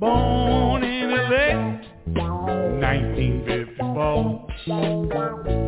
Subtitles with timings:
[0.00, 1.76] Born in LA,
[2.80, 4.46] 1954.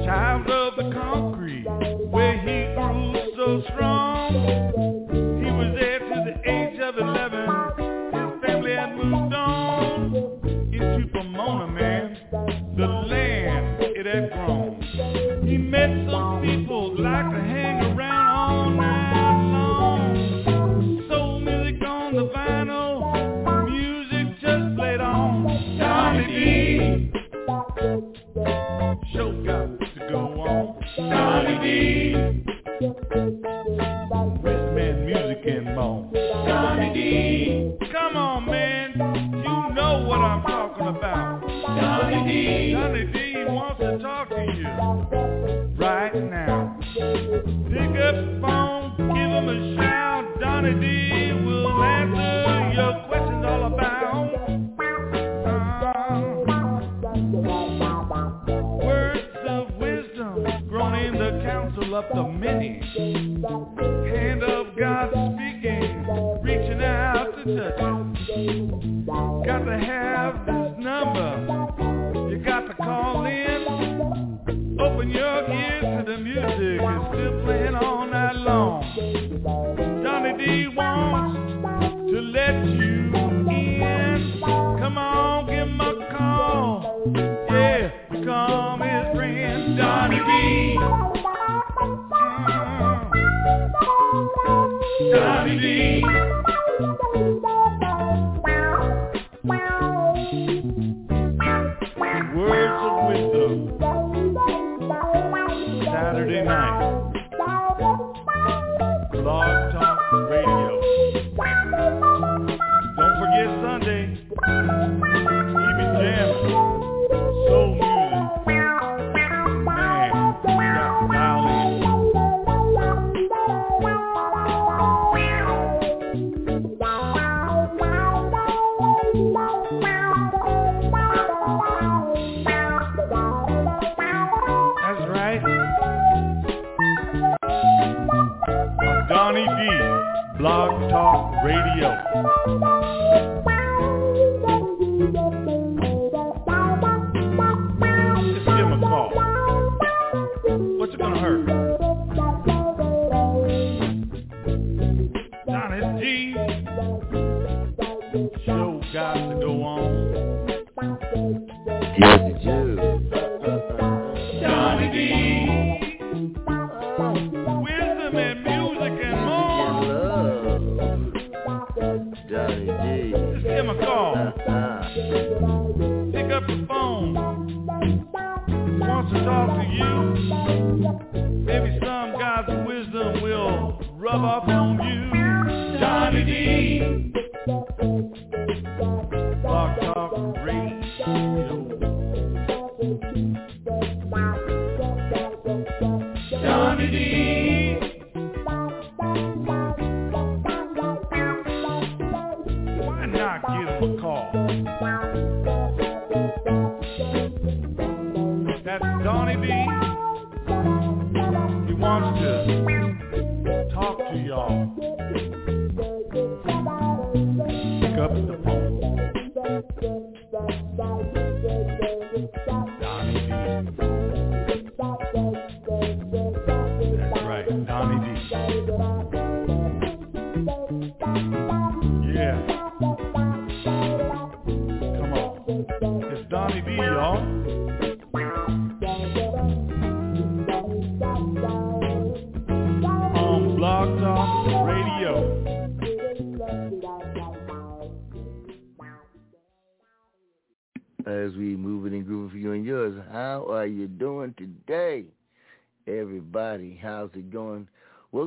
[0.07, 1.67] Child of the concrete,
[2.11, 4.82] where he grew so strong.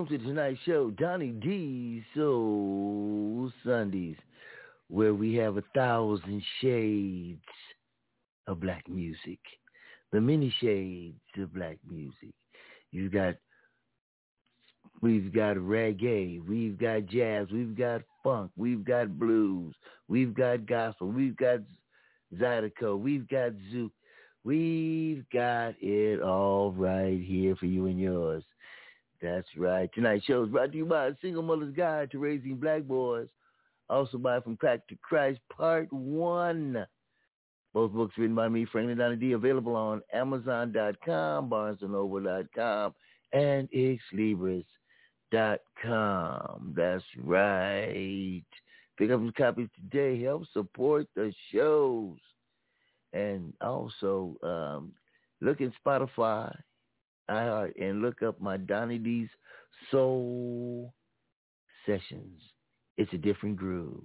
[0.05, 4.17] welcome to tonight's show, Donny D Soul Sundays,
[4.87, 7.41] where we have a thousand shades
[8.45, 9.39] of black music,
[10.11, 12.35] the many shades of black music.
[12.91, 13.35] You've got,
[15.01, 19.73] we've got reggae, we've got jazz, we've got funk, we've got blues,
[20.07, 21.61] we've got gospel, we've got
[22.37, 23.91] zydeco, we've got zouk.
[24.43, 28.43] We've got it all right here for you and yours.
[29.21, 29.89] That's right.
[29.93, 33.27] Tonight's show is brought to you by Single Mother's Guide to Raising Black Boys.
[33.89, 36.85] Also by From Crack to Christ, Part 1.
[37.73, 42.95] Both books written by me, Franklin Donna D, available on Amazon.com, BarnesandNoble.com,
[43.33, 44.63] and XLibris.com.
[46.75, 48.43] That's right.
[48.97, 50.23] Pick up some copies today.
[50.23, 52.17] Help support the shows.
[53.11, 54.93] And also, um,
[55.41, 56.55] look in Spotify
[57.29, 59.29] iHeart, and look up my Donny D's
[59.91, 60.93] Soul
[61.85, 62.41] Sessions.
[62.97, 64.03] It's a different groove.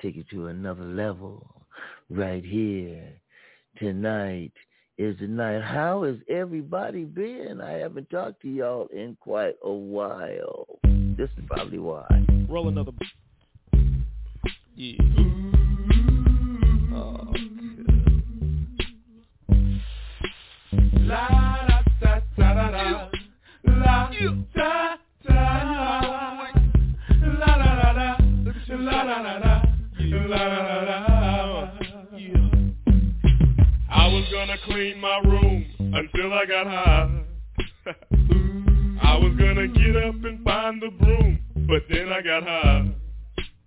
[0.00, 1.66] Take it to another level
[2.08, 3.12] right here.
[3.78, 4.52] Tonight
[4.96, 5.62] is the night.
[5.62, 7.60] How has everybody been?
[7.60, 10.66] I haven't talked to y'all in quite a while.
[10.84, 12.06] This is probably why.
[12.48, 12.92] Roll another.
[14.76, 14.98] Yeah.
[16.94, 17.34] Oh.
[21.08, 21.67] La
[35.00, 37.24] my room until I got high.
[39.02, 41.38] I was gonna get up and find the broom,
[41.68, 42.90] but then I got high.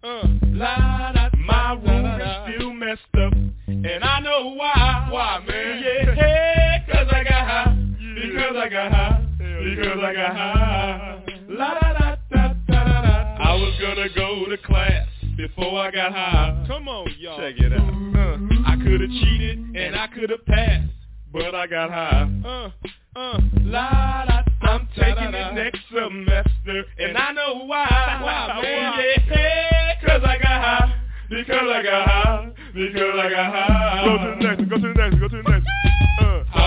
[0.04, 3.34] La, da, my room is still messed up,
[3.68, 5.08] and I know why.
[5.10, 5.84] Why, man?
[5.84, 6.61] Yeah,
[8.52, 9.26] Because I got high.
[9.38, 11.24] Because I got high.
[11.48, 13.38] La da da da da da da.
[13.40, 15.08] I was gonna go to class
[15.38, 16.66] before I got high.
[16.68, 17.38] Come on, y'all.
[17.40, 17.80] Check it out.
[17.80, 18.38] Uh,
[18.68, 20.92] I could have cheated and I could have passed,
[21.32, 22.30] but I got high.
[22.44, 22.72] Uh,
[23.18, 23.40] uh.
[23.62, 24.44] La da.
[24.64, 27.88] I'm taking it next semester, and I know why.
[28.22, 28.94] Why, man?
[29.30, 30.96] Yeah, cause I got high.
[31.30, 32.52] Because I got high.
[32.74, 34.04] Because I got high.
[34.06, 34.70] Go to the next.
[34.70, 35.20] Go to the next.
[35.22, 35.81] Go to the next.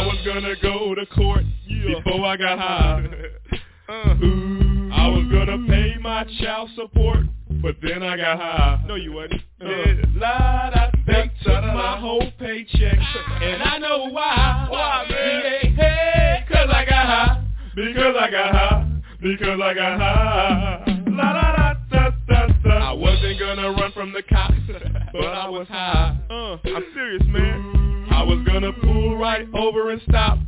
[0.05, 1.95] I was gonna go to court Yeah.
[1.97, 3.06] before I got high.
[3.87, 4.15] Uh.
[4.95, 7.19] I was gonna pay my child support,
[7.61, 8.83] but then I got high.
[8.89, 9.43] No, you wasn't.
[9.61, 9.67] Uh.
[10.15, 12.99] La da, they took my whole paycheck,
[13.43, 14.67] and I know why.
[14.71, 15.75] Why, man?
[15.77, 17.45] Hey, cause I got high.
[17.77, 18.91] Because I got high.
[19.21, 21.03] Because I got high.
[21.09, 22.91] La da da da da da.
[22.91, 24.55] I wasn't gonna run from the cops,
[25.12, 26.17] but I was high.
[26.31, 27.94] Uh, I'm serious, man.
[28.25, 30.38] I was gonna pull right over and stop,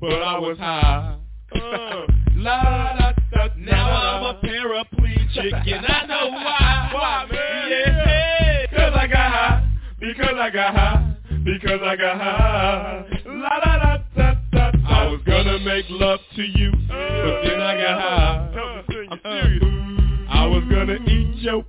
[0.00, 1.18] but I was high.
[1.52, 2.06] Uh.
[2.36, 2.62] La
[2.96, 3.48] da da.
[3.58, 6.90] Now I'm a paraplegic, and I know why.
[6.94, 7.70] Why, man?
[7.70, 9.68] Yeah, cause I got high.
[9.98, 11.16] Because I got high.
[11.44, 13.04] Because I got high.
[13.26, 14.70] La da da da da.
[14.86, 18.54] I was gonna make love to you, but then I got high.
[18.54, 19.64] Uh, I'm Uh, serious.
[20.30, 21.64] I was gonna eat your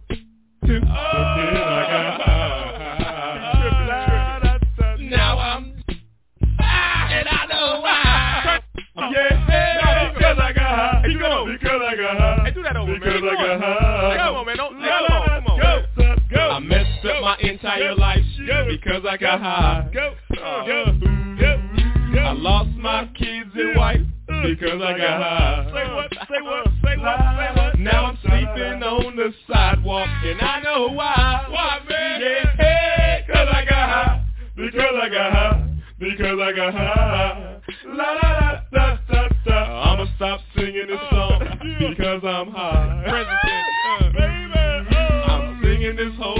[0.67, 1.84] too, but then I
[17.05, 18.23] up my entire life
[18.67, 19.89] because I got high.
[20.41, 21.15] Uh.
[22.17, 25.65] I lost my kids and wife because I got high.
[25.73, 26.11] Say what?
[26.11, 26.65] Say what?
[26.83, 27.19] Say what?
[27.37, 27.79] Say what?
[27.79, 31.45] Now I'm sleeping on the sidewalk and I know why.
[31.49, 32.21] Why, man?
[32.21, 34.25] Yeah, hey, cause I got high.
[34.55, 35.61] Because I got high.
[35.99, 37.61] Because I got high.
[37.87, 39.93] La la la da da da.
[39.93, 41.39] I'ma stop singing this song
[41.79, 43.03] because I'm high.
[43.07, 43.65] President.
[43.87, 46.34] Uh, Baby, I'm singing this whole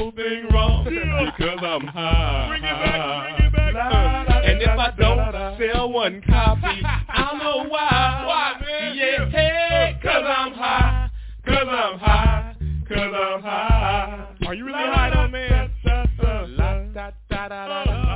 [1.46, 2.48] because I'm high.
[2.50, 3.92] Bring it back, bring it back.
[3.94, 8.24] Uh, and if I don't sell one copy, I don't know why.
[8.28, 8.98] Why, man?
[8.98, 11.10] Yeah, hey, cause I'm high.
[11.46, 12.56] Cause I'm high.
[12.88, 14.28] Cause I'm high.
[14.48, 15.72] Are you really high though, man?
[15.86, 17.12] Uh, la, da.
[17.30, 18.15] da, da, da, da, da,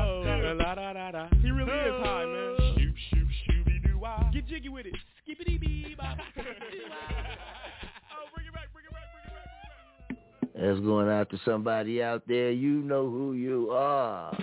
[10.59, 12.51] That's going out to somebody out there.
[12.51, 14.37] You know who you are.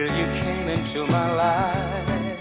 [0.00, 2.40] Till you came into my life.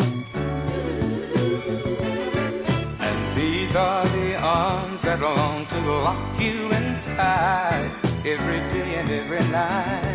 [3.01, 7.91] And these are the arms that long to lock you inside
[8.25, 10.08] every day and every night.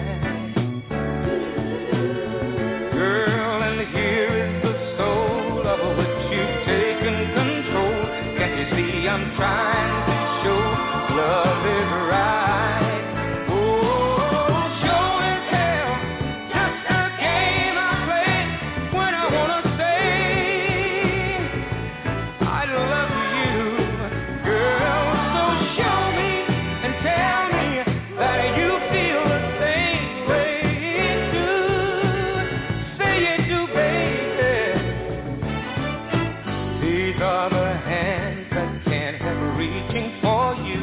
[37.15, 40.83] These are the hands that can't help reaching for you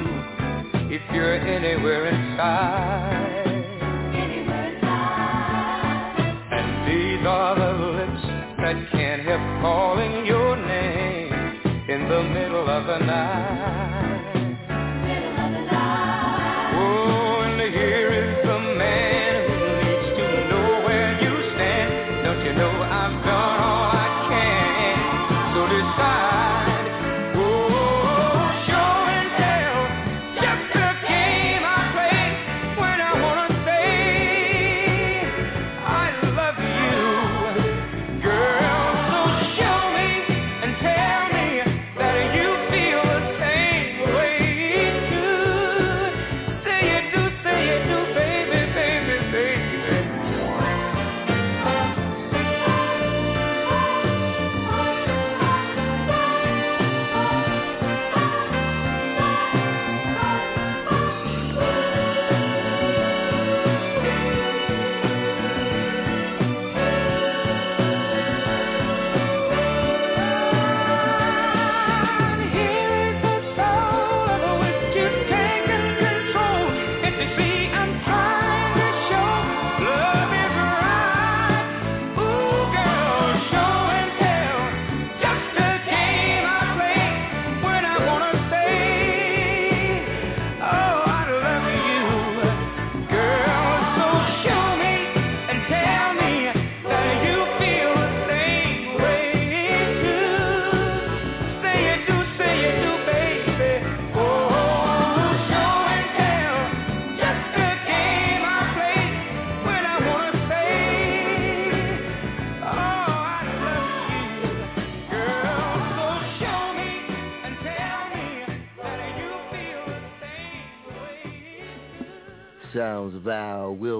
[0.89, 3.10] if you're anywhere inside.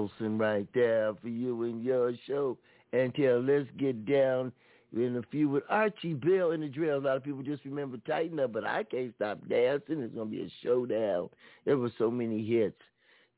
[0.02, 2.58] Wilson right there for you and your show.
[2.92, 4.52] Until let's get down
[4.94, 7.02] in a few with Archie Bell in the Drells.
[7.02, 10.02] A lot of people just remember Tighten Up, but I can't stop dancing.
[10.02, 11.30] It's gonna be a showdown.
[11.64, 12.80] There were so many hits.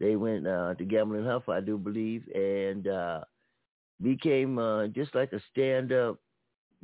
[0.01, 3.21] They went uh, to Gamble and Huff, I do believe, and uh,
[4.03, 6.19] became uh, just like a stand-up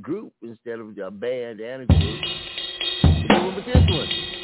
[0.01, 2.21] group instead of a band and a group.
[3.57, 4.40] With this one.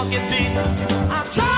[0.00, 1.49] Funky beat, I drop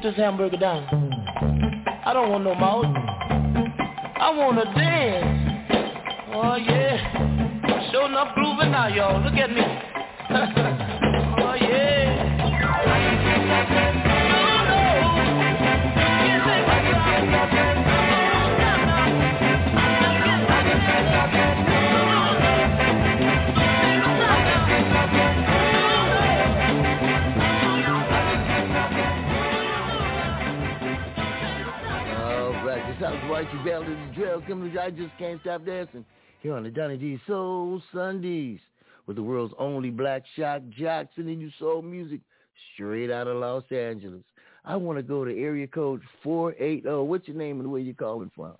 [0.00, 0.86] put this hamburger down.
[2.06, 2.84] I don't want no mouth.
[2.84, 5.68] I want to dance.
[6.32, 7.90] Oh yeah.
[7.90, 9.22] Sure enough grooving now, y'all.
[9.22, 9.60] Look at me.
[33.64, 34.46] Bell in the Drells.
[34.46, 36.04] Coming to I just can't stop dancing
[36.40, 38.60] here on the Donny D Soul Sundays
[39.06, 42.20] with the world's only black shock jock sending you soul music
[42.74, 44.22] straight out of Los Angeles.
[44.64, 46.88] I want to go to area code 480.
[47.06, 48.54] What's your name and where you calling from?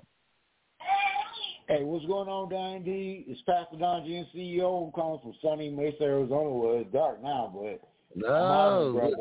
[1.68, 3.24] Hey, what's going on, Don D?
[3.28, 4.86] It's Pastor Don G, and CEO.
[4.86, 6.50] I'm calling from sunny Mesa, Arizona.
[6.50, 7.80] Well, it's dark now, but
[8.16, 9.16] No, oh, brother.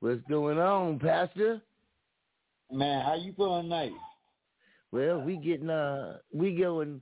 [0.00, 1.60] what's going on, Pastor?
[2.72, 3.92] Man, how you feeling tonight?
[4.90, 7.00] Well, we getting uh, we going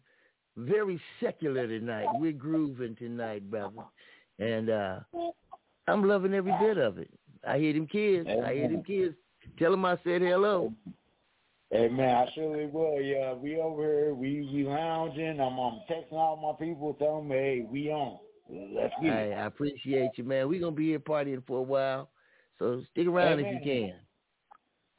[0.57, 2.07] very secular tonight.
[2.15, 3.85] We're grooving tonight, brother.
[4.39, 5.01] And uh
[5.89, 7.11] I'm loving every bit of it.
[7.47, 8.29] I hear them kids.
[8.29, 9.15] I hear them kids.
[9.59, 10.73] Tell them I said hello.
[11.71, 13.01] Hey man, I surely will.
[13.01, 14.15] Yeah, we over here.
[14.15, 15.41] We we lounging.
[15.41, 18.19] I'm, I'm texting all my people, telling them, hey, we on.
[18.49, 19.35] Let's get I, it.
[19.35, 20.49] I appreciate you, man.
[20.49, 22.11] We're gonna be here partying for a while.
[22.59, 23.95] So stick around if you can.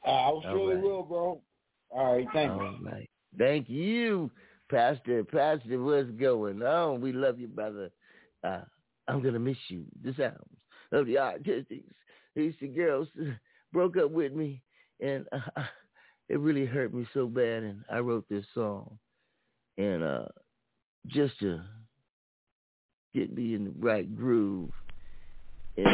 [0.06, 0.84] Uh, I surely right.
[0.84, 1.40] will, bro.
[1.90, 2.78] All right, thank you.
[2.82, 3.10] Right.
[3.36, 4.30] Thank you,
[4.70, 5.24] Pastor.
[5.24, 7.00] Pastor, what's going on?
[7.00, 7.90] We love you, brother.
[8.44, 8.62] Uh,
[9.06, 9.84] I'm gonna miss you.
[10.04, 10.36] The sounds
[10.92, 11.94] of the artistics.
[12.34, 13.08] These the girls
[13.72, 14.62] broke up with me,
[15.00, 15.62] and uh,
[16.28, 17.62] it really hurt me so bad.
[17.62, 18.98] And I wrote this song,
[19.76, 20.26] and uh,
[21.06, 21.62] just to
[23.14, 24.70] get me in the right groove.
[25.76, 25.86] And,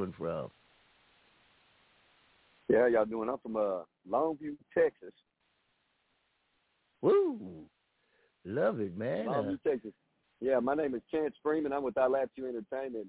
[0.00, 0.50] calling from?
[2.68, 3.28] Yeah, y'all doing?
[3.28, 5.12] I'm from uh, Longview, Texas.
[7.02, 7.64] Woo!
[8.44, 9.28] Love it, man.
[9.28, 9.92] Uh, Longview, Texas.
[10.40, 11.72] Yeah, my name is Chance Freeman.
[11.72, 13.06] I'm with I Lap You Entertainment.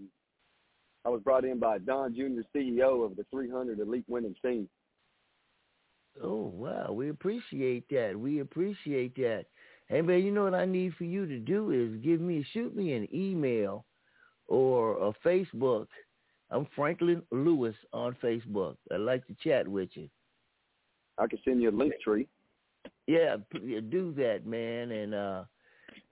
[1.06, 4.68] I was brought in by Don Jr., CEO of the 300 Elite Winning Team.
[6.22, 8.20] Oh wow, we appreciate that.
[8.20, 9.46] We appreciate that.
[9.88, 12.76] Hey man, you know what I need for you to do is give me shoot
[12.76, 13.86] me an email
[14.48, 15.88] or a Facebook.
[16.52, 18.76] I'm Franklin Lewis on Facebook.
[18.92, 20.10] I'd like to chat with you.
[21.18, 22.28] I can send you a link tree.
[23.08, 24.92] Yeah, do that, man.
[24.92, 25.44] And uh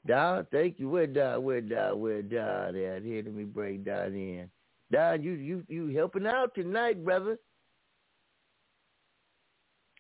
[0.08, 0.89] Don, thank you.
[0.89, 1.43] Where Don?
[1.43, 1.99] Where Don?
[1.99, 3.04] Where Don at?
[3.04, 4.49] Here, let me bring Don in.
[4.91, 7.38] Don, you you you helping out tonight, brother.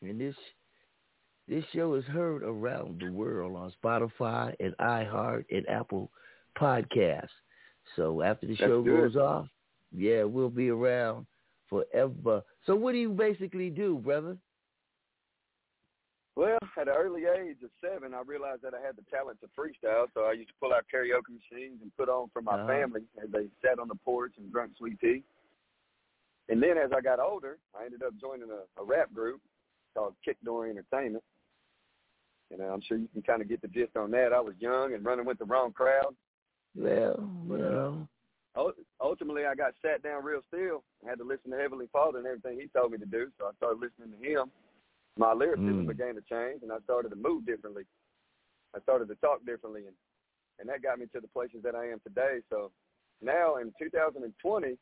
[0.01, 0.35] And this
[1.47, 6.11] this show is heard around the world on Spotify and iHeart and Apple
[6.57, 7.27] Podcasts.
[7.95, 9.13] So after the That's show good.
[9.13, 9.47] goes off,
[9.95, 11.25] yeah, we'll be around
[11.67, 12.43] forever.
[12.65, 14.37] So what do you basically do, brother?
[16.35, 19.47] Well, at an early age of seven, I realized that I had the talent to
[19.47, 22.67] freestyle, so I used to pull out karaoke machines and put on for my Uh-huh.
[22.67, 25.23] family as they sat on the porch and drank sweet tea.
[26.47, 29.41] And then as I got older, I ended up joining a, a rap group
[29.93, 31.23] called Kick Door Entertainment.
[32.51, 34.33] And I'm sure you can kind of get the gist on that.
[34.33, 36.15] I was young and running with the wrong crowd.
[36.73, 37.29] Well.
[37.51, 38.07] Ul-
[39.01, 40.83] Ultimately, I got sat down real still.
[41.05, 43.31] I had to listen to Heavenly Father and everything He told me to do.
[43.39, 44.51] So I started listening to Him.
[45.17, 45.87] My lyricism Mm.
[45.87, 47.85] began to change, and I started to move differently.
[48.75, 49.95] I started to talk differently, and
[50.59, 52.41] and that got me to the places that I am today.
[52.49, 52.69] So
[53.21, 54.77] now in 2020,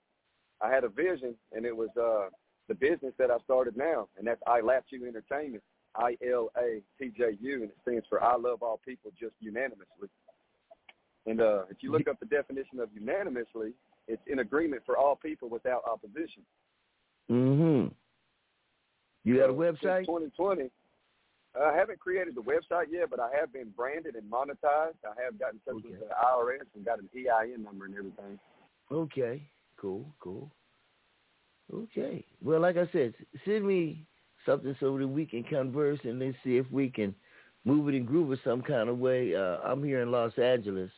[0.60, 2.30] I had a vision, and it was uh,
[2.68, 5.64] the business that I started now, and that's I Lap You Entertainment,
[5.96, 9.36] I L A T J U, and it stands for I Love All People Just
[9.40, 10.10] Unanimously.
[11.28, 13.74] And uh, if you look up the definition of unanimously,
[14.08, 16.42] it's in agreement for all people without opposition.
[17.30, 17.94] Mm-hmm.
[19.26, 20.06] You got a website?
[20.06, 20.70] 2020.
[21.62, 24.96] I haven't created the website yet, but I have been branded and monetized.
[25.04, 28.40] I have gotten in touch with the IRS and got an EIN number and everything.
[28.92, 29.42] Okay.
[29.76, 30.50] Cool, cool.
[31.74, 32.26] Okay.
[32.42, 33.14] Well, like I said,
[33.46, 34.06] send me
[34.46, 37.14] something so that we can converse and then see if we can
[37.66, 39.36] move it and groove it some kind of way.
[39.36, 40.92] Uh, I'm here in Los Angeles,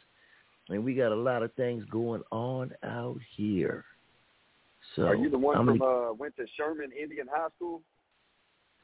[0.69, 3.86] and we got a lot of things going on out here.
[4.95, 7.82] So Are you the one I'm from gonna- uh, went to Sherman Indian High School?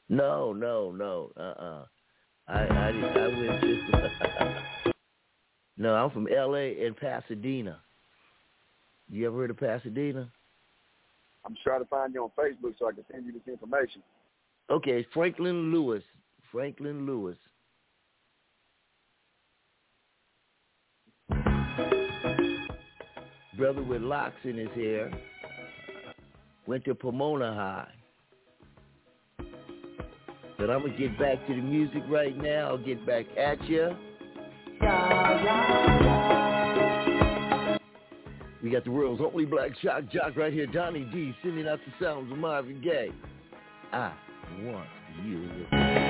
[0.08, 1.32] No, no, no.
[1.36, 1.86] Uh, uh
[2.48, 4.92] I, I, I went to.
[5.76, 6.86] no, I'm from L.A.
[6.86, 7.80] and Pasadena.
[9.08, 10.30] You ever heard of Pasadena?
[11.44, 14.02] I'm trying to find you on Facebook so I can send you this information.
[14.70, 16.02] Okay, Franklin Lewis.
[16.52, 17.36] Franklin Lewis.
[23.56, 25.10] Brother with locks in his hair.
[26.66, 27.88] Went to Pomona High.
[30.58, 32.68] But I'm going to get back to the music right now.
[32.68, 33.96] I'll get back at you.
[38.62, 42.04] We got the world's only black shock jock right here, Donny D, sending out the
[42.04, 43.12] sounds of Marvin Gaye.
[43.92, 44.12] I
[44.62, 44.88] want
[45.24, 46.05] you.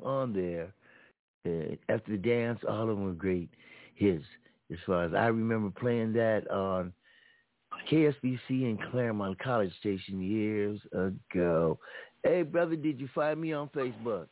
[0.00, 0.72] Song on there,
[1.46, 3.50] uh, after the dance, all of them were great
[3.94, 4.24] hits.
[4.70, 6.92] As far as I remember playing that on
[7.90, 11.78] KSPC in Claremont College Station years ago.
[12.24, 14.26] Hey, brother, did you find me on Facebook?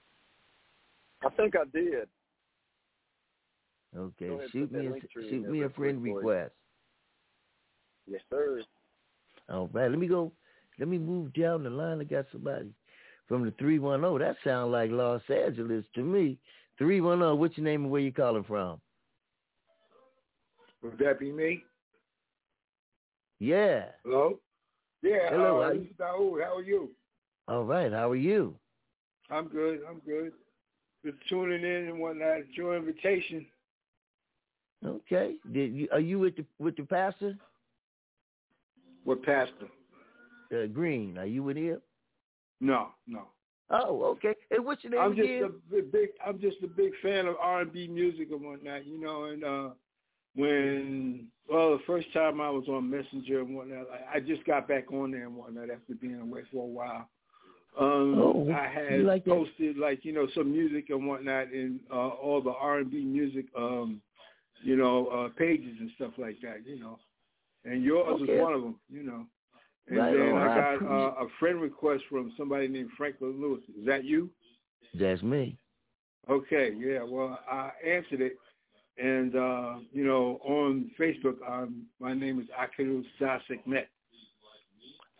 [1.24, 2.08] I think I did.
[3.96, 6.52] Okay, ahead, shoot me a link tree in shoot me a friend request.
[8.10, 8.60] Yes, sir.
[9.48, 10.32] All right, let me go.
[10.80, 12.00] Let me move down the line.
[12.00, 12.70] I got somebody
[13.28, 14.18] from the three one zero.
[14.18, 16.38] That sounds like Los Angeles to me.
[16.78, 17.34] Three one zero.
[17.34, 18.80] What's your name and where you calling from?
[20.82, 21.62] Would that be me?
[23.38, 23.86] Yeah.
[24.04, 24.38] Hello?
[25.02, 26.42] Yeah, Hello, uh, how this you- is Daoud.
[26.44, 26.90] How are you?
[27.48, 27.92] All right.
[27.92, 28.58] How are you?
[29.30, 29.80] I'm good.
[29.88, 30.32] I'm good.
[31.04, 32.38] Just tuning in and whatnot.
[32.38, 33.46] It's your invitation.
[34.84, 35.36] Okay.
[35.52, 37.36] Did you, are you with the with the pastor
[39.04, 39.68] What pastor?
[40.54, 41.18] uh, Green?
[41.18, 41.80] Are you with him?
[42.64, 43.24] No, no.
[43.68, 44.34] Oh, okay.
[44.50, 45.50] Hey, what's your name I'm just again?
[45.76, 46.08] a big.
[46.26, 48.86] I'm just a big fan of R&B music and whatnot.
[48.86, 49.68] You know, and uh
[50.34, 54.66] when well, the first time I was on Messenger and whatnot, I, I just got
[54.66, 57.06] back on there and whatnot after being away for a while.
[57.78, 59.30] Um, Oh, I had like that?
[59.30, 64.00] posted like you know some music and whatnot in uh, all the R&B music, um,
[64.62, 66.62] you know, uh, pages and stuff like that.
[66.64, 66.98] You know,
[67.66, 68.38] and yours Okay.
[68.38, 68.76] was one of them.
[68.90, 69.26] You know,
[69.88, 70.38] and Right then on.
[70.38, 73.62] I I got appreciate- uh, a friend request from somebody named Franklin Lewis.
[73.78, 74.30] Is that you?
[74.94, 75.58] That's me.
[76.28, 77.02] Okay, yeah.
[77.02, 78.38] Well, I answered it,
[78.96, 83.86] and uh, you know, on Facebook, um, my name is Akiru Sasekmet.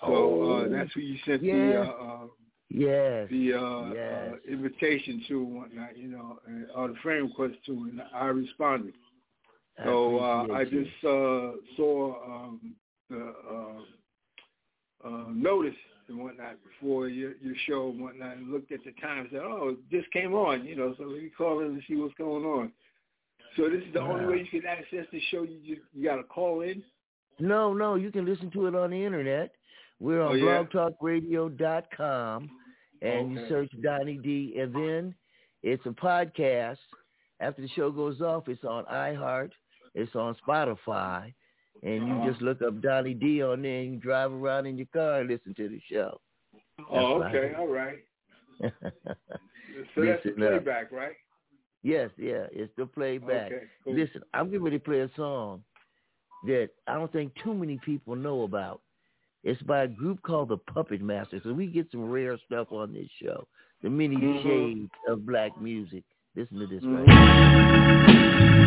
[0.01, 1.81] So Oh, uh, that's who you sent the yeah.
[1.81, 2.27] uh, uh,
[2.71, 3.29] Yes.
[3.31, 4.13] the uh, Yes.
[4.13, 8.27] uh, invitation to and whatnot, you know, and, or the friend request to, and I
[8.27, 8.95] responded.
[9.79, 12.75] I So uh, I just uh, saw um,
[13.11, 13.81] the uh,
[15.05, 15.75] uh, notice
[16.09, 19.41] and whatnot before your, your show and whatnot, and looked at the time and said,
[19.43, 20.95] "Oh, just came on," you know.
[20.99, 22.73] So let me call in and see what's going on.
[23.57, 25.43] So this is the only way you can access the show.
[25.43, 26.83] You just you got to call in.
[27.39, 29.53] No, no, you can listen to it on the internet.
[30.01, 30.63] We're on Oh, yeah?
[30.65, 32.51] blogtalkradio.com,
[33.03, 35.15] and you search Donny D, and then
[35.63, 36.77] it's a podcast.
[37.41, 39.51] After the show goes off, it's on iHeart,
[39.95, 41.33] it's on Spotify,
[41.85, 42.29] and you Uh-huh.
[42.31, 45.31] just look up Donny D on there, and you drive around in your car and
[45.31, 46.21] listen to the show.
[46.91, 47.99] Oh, okay, all right.
[49.95, 50.49] So that's the Listen up.
[50.65, 51.17] playback, right?
[51.83, 53.53] yes, yeah, it's the playback.
[53.53, 53.95] Okay, cool.
[53.95, 55.63] Listen, I'm getting ready to play a song
[56.47, 58.81] that I don't think too many people know about.
[59.43, 61.43] It's by a group called the Puppet Masters.
[61.45, 63.47] So we get some rare stuff on this show.
[63.83, 64.43] The many Mhm.
[64.43, 66.05] shades of black music.
[66.37, 67.07] Listen to this Mhm.
[67.07, 68.64] right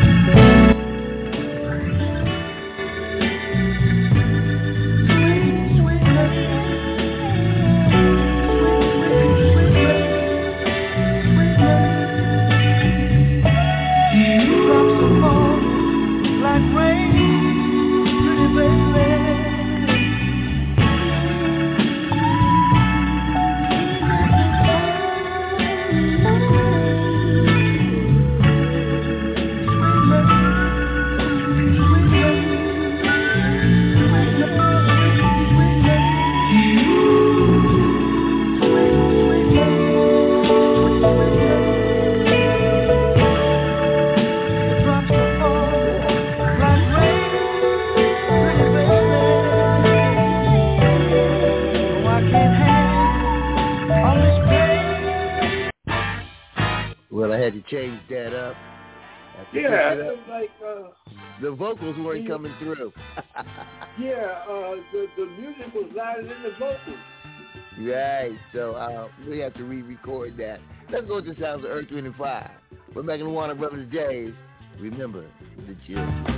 [61.67, 62.93] vocals weren't coming through.
[63.99, 66.97] yeah, uh, the the music was louder than the vocals.
[67.79, 68.31] right.
[68.53, 70.59] So uh, we have to re-record that.
[70.91, 72.51] Let's go to the sounds of Earth, Wind, and Fire.
[72.95, 74.33] We're making the Warner Brothers days.
[74.79, 75.25] Remember
[75.57, 76.37] the children.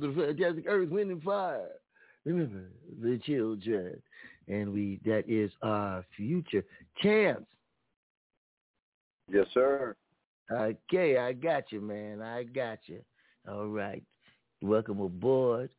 [0.00, 1.68] The fantastic earth, wind, and fire.
[2.24, 2.64] Remember
[3.00, 4.02] the children,
[4.48, 6.64] and we that is our future.
[7.02, 7.44] Chance.
[9.30, 9.96] Yes, sir.
[10.50, 12.22] Okay, I got you, man.
[12.22, 13.00] I got you.
[13.48, 14.02] All right.
[14.62, 15.70] Welcome aboard.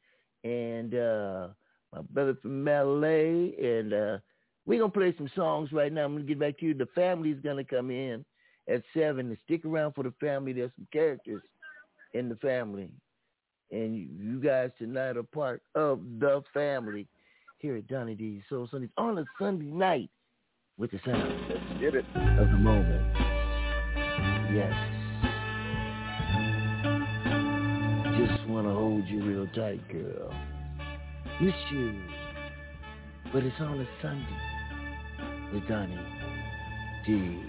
[0.44, 1.48] And uh
[1.94, 4.18] my brother from LA and uh
[4.66, 6.06] we're gonna play some songs right now.
[6.06, 6.74] I'm gonna get back to you.
[6.74, 8.26] The family's gonna come in
[8.70, 10.52] at seven and stick around for the family.
[10.54, 11.42] There's some characters
[12.14, 12.90] in the family.
[13.72, 17.08] And you, you guys tonight are part of the family
[17.60, 20.10] here at Donny D's Soul Sundays on a Sunday night
[20.78, 22.06] with the sound Let's get it.
[22.16, 23.16] of the moment.
[24.54, 24.74] Yes.
[28.18, 30.34] Just want to hold you real tight, girl.
[31.42, 31.94] Miss you.
[33.34, 36.00] But it's on a Sunday with Donny
[37.06, 37.44] D.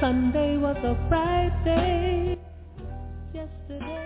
[0.00, 2.38] Sunday was a bright day
[3.32, 4.05] yesterday,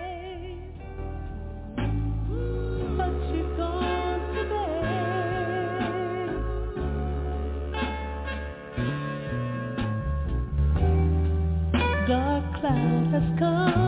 [13.11, 13.80] has come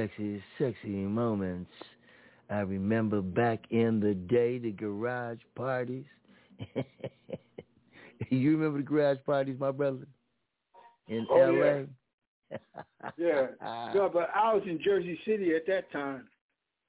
[0.00, 1.70] sexy, sexy moments.
[2.50, 6.06] I remember back in the day, the garage parties.
[8.30, 10.06] you remember the garage parties, my brother?
[11.08, 11.86] In Oh, L.A.?
[13.16, 13.48] Yeah.
[13.94, 16.28] No, but I was in Jersey City at that time.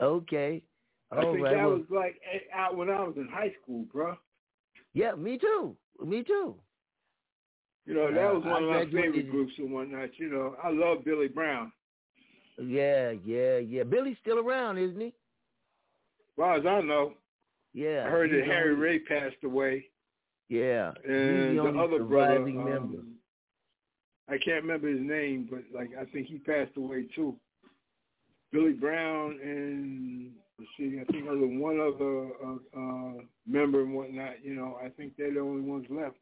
[0.01, 0.63] okay.
[1.11, 1.55] I think right.
[1.55, 2.21] that well, was like
[2.53, 4.15] out when I was in high school, bro.
[4.93, 5.75] yeah, me too.
[6.03, 6.55] Me too.
[7.85, 10.09] You know, that Uh, was one of my favorite groups and whatnot.
[10.19, 11.71] You know, I love Billy Brown.
[12.57, 13.83] Yeah, yeah, yeah.
[13.83, 15.07] Billy's still around, isn't he?
[15.07, 15.13] As
[16.37, 17.13] far as I know,
[17.73, 18.03] Yeah.
[18.05, 19.85] I heard that Harry Ray passed away,
[20.49, 20.93] Yeah.
[21.05, 23.15] and the, the, other brother, um,
[24.27, 27.35] I can't remember his name, but like I think he passed away too.
[28.51, 34.43] Billy Brown and let's see, I think other one other uh, uh, member and whatnot.
[34.43, 36.15] You know, I think they're the only ones left.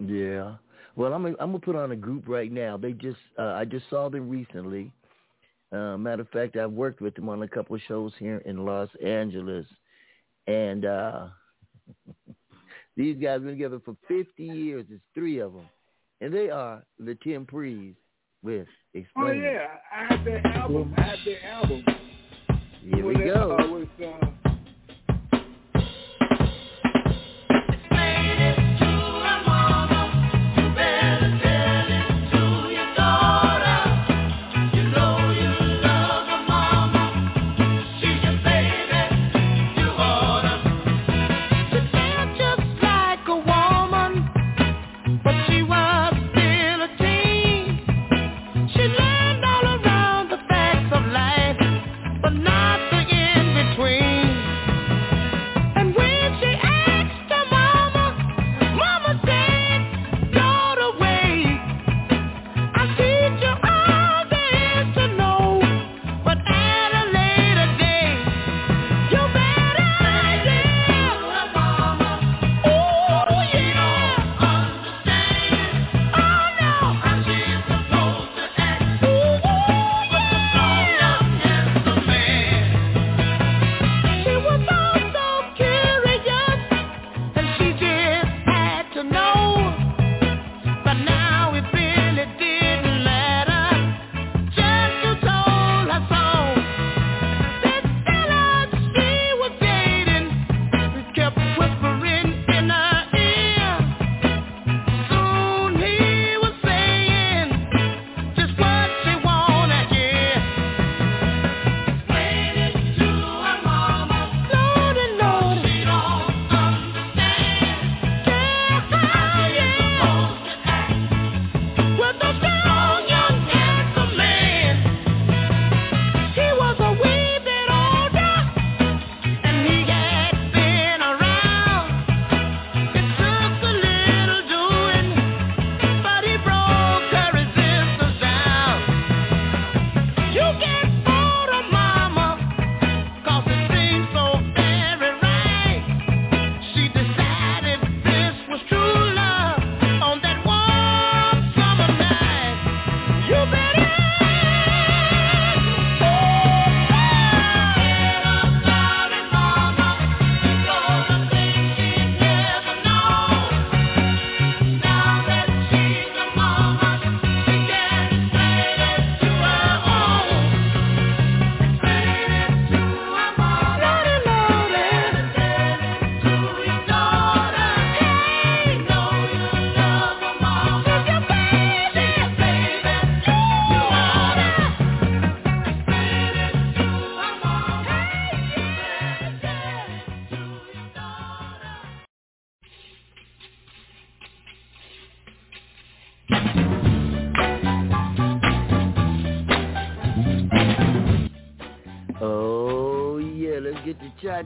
[0.00, 0.56] Yeah.
[0.96, 2.76] Well, I'm gonna, I'm gonna put on a group right now.
[2.76, 4.92] They just uh, I just saw them recently.
[5.72, 8.64] Uh, matter of fact, I've worked with them on a couple of shows here in
[8.64, 9.64] Los Angeles,
[10.46, 11.28] and uh,
[12.96, 14.84] these guys have been together for 50 years.
[14.90, 15.66] It's three of them,
[16.20, 17.94] and they are the Temprees
[18.42, 19.26] with Explain.
[19.26, 20.94] Oh yeah, I have their album.
[20.98, 21.84] I have their album.
[22.82, 23.56] Here we with, go.
[23.58, 23.88] Uh, with,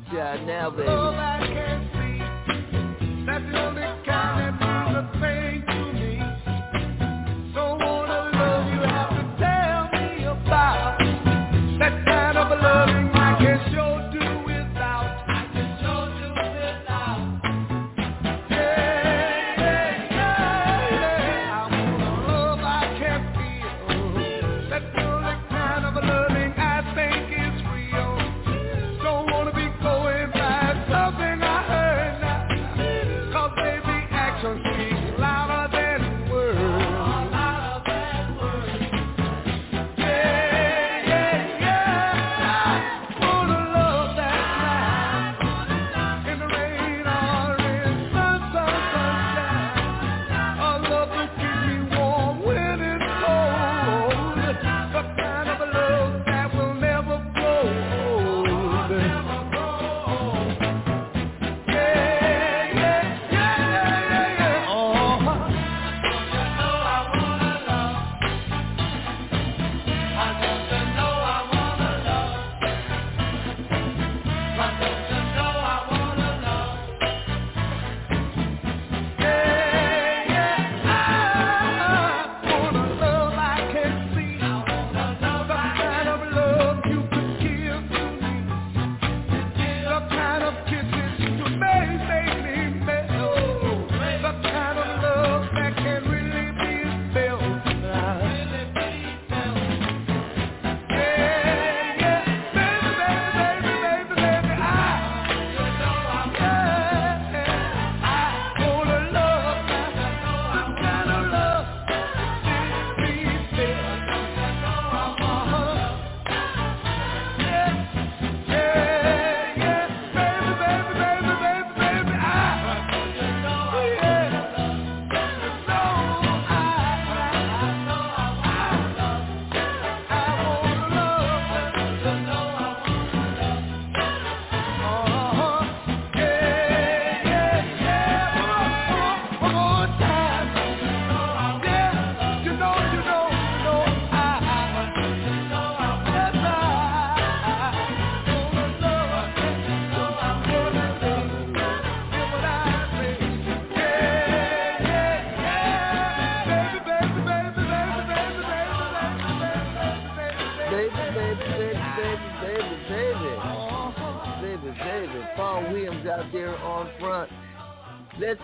[0.05, 1.46] gotcha now, baby.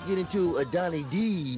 [0.07, 1.52] Get into a Donny D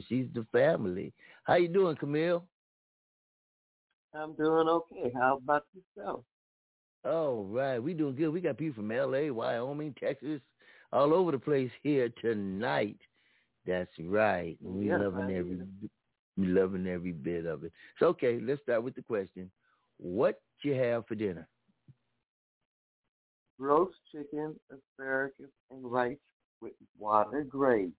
[0.00, 1.12] because she's the family.
[1.44, 2.44] How you doing, Camille?
[4.14, 5.12] I'm doing okay.
[5.14, 6.24] How about yourself?
[7.04, 8.30] All right, we doing good.
[8.30, 10.40] We got people from L.A., Wyoming, Texas,
[10.92, 12.98] all over the place here tonight.
[13.66, 14.58] That's right.
[14.62, 15.58] We Yes, loving every
[16.36, 17.72] we loving every bit of it.
[17.98, 19.50] So okay, let's start with the question.
[19.98, 21.46] What you have for dinner?
[23.58, 26.16] Roast chicken, asparagus, and rice
[26.60, 27.92] with water gravy.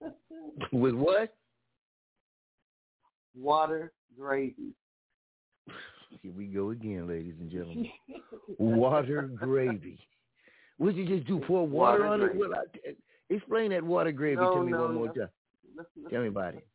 [0.72, 1.34] with what?
[3.36, 4.74] Water gravy.
[6.22, 7.88] Here we go again, ladies and gentlemen.
[8.58, 9.98] water gravy.
[10.78, 12.36] Would you just do pour water, Water on it?
[12.36, 12.94] Well, I,
[13.32, 15.12] explain that water gravy No, to me no, one more no.
[15.12, 15.28] time.
[15.76, 16.66] Listen, Tell me about it.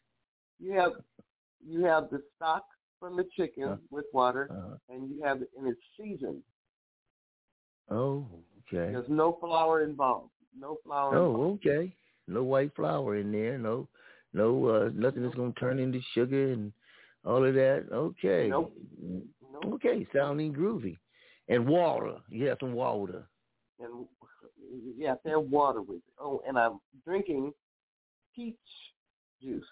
[0.59, 0.93] You have
[1.67, 2.65] you have the stock
[2.99, 4.78] from the chicken Uh, with water, uh-huh.
[4.89, 6.41] and you have it and it's seasoned.
[7.89, 8.26] Oh,
[8.61, 8.91] okay.
[8.93, 10.32] There's no flour involved.
[10.57, 11.15] No flour.
[11.17, 11.61] involved.
[11.65, 11.93] Oh, okay.
[12.28, 13.57] No white flour in there.
[13.57, 13.88] No,
[14.34, 16.71] no, uh, nothing that's gonna turn into sugar and
[17.23, 17.86] all of that.
[17.91, 18.47] Okay.
[18.49, 18.76] Nope.
[19.51, 19.73] Nope.
[19.76, 20.97] Okay, sounding groovy.
[21.47, 22.15] And water.
[22.30, 23.23] You have some water.
[23.80, 24.05] And
[24.97, 26.03] yeah, have have water with it.
[26.19, 27.53] Oh, and I'm drinking
[28.36, 28.55] peach
[29.41, 29.63] juice.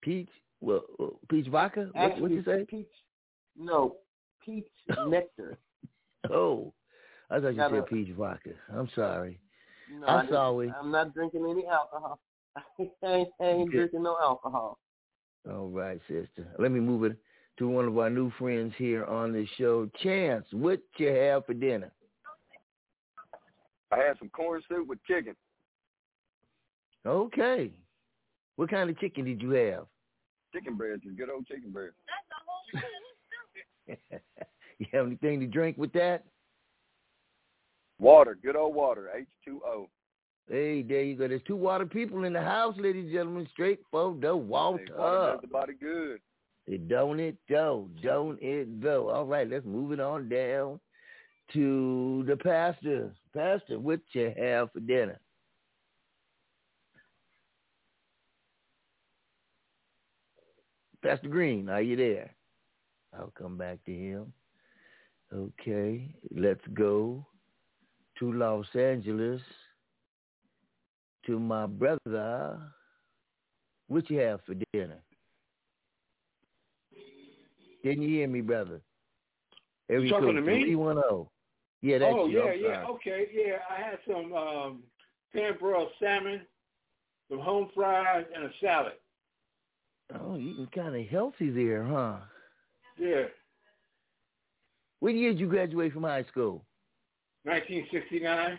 [0.00, 0.28] Peach.
[0.60, 1.90] Well, uh, peach vodka.
[1.92, 2.64] What, what you say?
[2.68, 2.86] Peach.
[3.56, 3.96] No,
[4.44, 4.68] peach
[5.06, 5.58] nectar.
[6.30, 6.74] Oh,
[7.30, 8.50] I thought you Got said a- peach vodka.
[8.74, 9.38] I'm sorry.
[9.90, 10.72] No, I'm didn't- sorry.
[10.78, 12.20] I'm not drinking any alcohol.
[12.56, 12.62] I
[13.04, 14.78] ain't, I ain't drinking no alcohol.
[15.48, 16.46] All right, sister.
[16.58, 17.16] Let me move it
[17.58, 19.88] to one of our new friends here on the show.
[20.02, 21.90] Chance, what you have for dinner?
[23.90, 25.34] I had some corn soup with chicken.
[27.06, 27.72] Okay.
[28.56, 29.86] What kind of chicken did you have?
[30.52, 31.94] Chicken breast is good old chicken breast.
[34.78, 36.24] you have anything to drink with that?
[38.00, 39.88] Water, good old water, H2O.
[40.48, 41.28] Hey, there you go.
[41.28, 43.48] There's two water people in the house, ladies and gentlemen.
[43.52, 44.84] Straight for the water.
[44.86, 46.20] Hey, water does the body good.
[46.66, 47.88] It don't it go?
[48.02, 49.10] Don't it go?
[49.10, 50.80] All right, let's move it on down
[51.52, 53.12] to the pastor.
[53.34, 55.18] Pastor, what you have for dinner?
[61.02, 62.34] Pastor Green, are you there?
[63.16, 64.32] I'll come back to him.
[65.32, 67.24] Okay, let's go
[68.18, 69.40] to Los Angeles
[71.26, 72.58] to my brother.
[73.86, 75.02] What you have for dinner?
[77.84, 78.80] Didn't you hear me, brother?
[79.88, 80.64] You talking to me?
[80.64, 81.26] 310.
[81.80, 82.38] Yeah, that's oh you.
[82.44, 83.58] yeah, yeah, okay, yeah.
[83.70, 84.82] I had some um,
[85.32, 86.40] pan-broiled salmon,
[87.30, 88.94] some home fries, and a salad.
[90.20, 92.16] Oh, you kind of healthy there, huh?
[92.98, 93.26] Yeah,
[94.98, 96.64] What year did you graduate from high school?
[97.48, 98.58] 1969.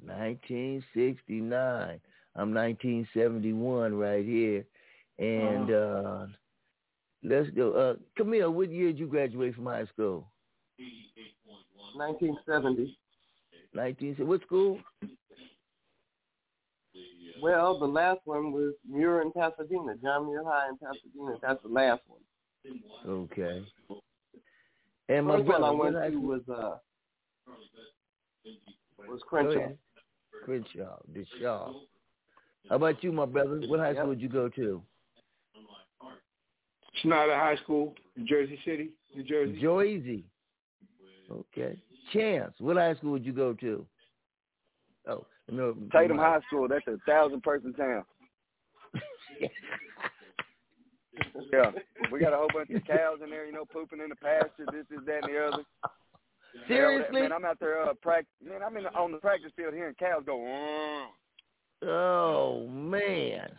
[0.00, 2.00] 1969.
[2.36, 4.64] I'm 1971 right here.
[5.18, 6.26] And uh
[7.24, 7.72] let's go.
[7.72, 10.30] Uh Camille, what year did you graduate from high school?
[11.94, 12.98] 1970.
[13.74, 14.78] 19 what school?
[17.42, 21.38] Well, the last one was Muir in Pasadena, John Muir High in Pasadena.
[21.42, 22.20] That's the last one.
[23.06, 23.64] Okay.
[25.08, 26.76] And my First one brother I went to was uh
[29.08, 29.68] was Crenshaw.
[30.44, 31.74] Crenshaw, Deshaw.
[32.68, 33.60] How about you, my brother?
[33.66, 34.82] What high school did you go to?
[37.02, 37.94] Snyder High School
[38.24, 39.60] Jersey City, New Jersey.
[39.62, 40.22] Joyzy.
[41.30, 41.76] Okay.
[42.12, 43.84] Chance, what high school did you go to?
[45.08, 45.76] Oh, no.
[45.92, 46.68] Tatum High School.
[46.68, 48.04] That's a thousand person town.
[51.52, 51.70] Yeah,
[52.12, 54.66] we got a whole bunch of cows in there, you know, pooping in the pasture.
[54.70, 55.64] This is that and the other.
[56.68, 57.22] Seriously?
[57.22, 58.32] man, I'm out there uh, practice.
[58.44, 61.06] Man, I'm in the, on the practice field hearing cows go.
[61.82, 63.50] Oh man.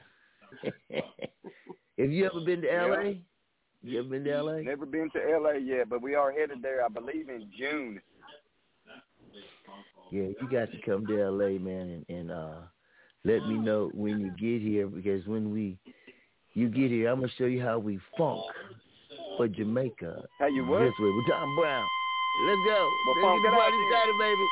[0.94, 2.86] Have you ever been to Yeah.
[2.86, 3.14] LA?
[3.84, 4.58] You ever been to LA?
[4.62, 8.02] Never been to LA yet, but we are headed there, I believe, in June.
[10.12, 12.56] Yeah, you got to come to LA, man, and, and uh
[13.24, 15.78] let me know when you get here because when we
[16.54, 18.42] you get here, I'm gonna show you how we funk
[19.38, 20.24] for Jamaica.
[20.40, 20.80] How you what?
[20.80, 21.86] This way with Tom Browne.
[22.40, 22.94] Let's go.
[23.06, 24.46] Well, Let's get the party started, baby.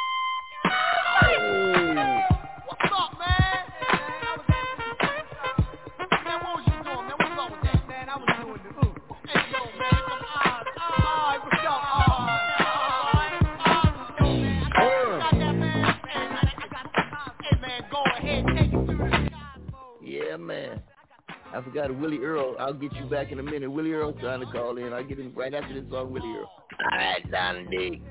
[21.86, 22.56] I forgot Willie Earl.
[22.58, 23.72] I'll get you back in a minute.
[23.72, 24.92] Willie Earl trying to call in.
[24.92, 26.52] I'll get him right after this song, Willie Earl.
[26.92, 28.02] All right, Donny D.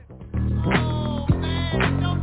[0.67, 2.14] Oh,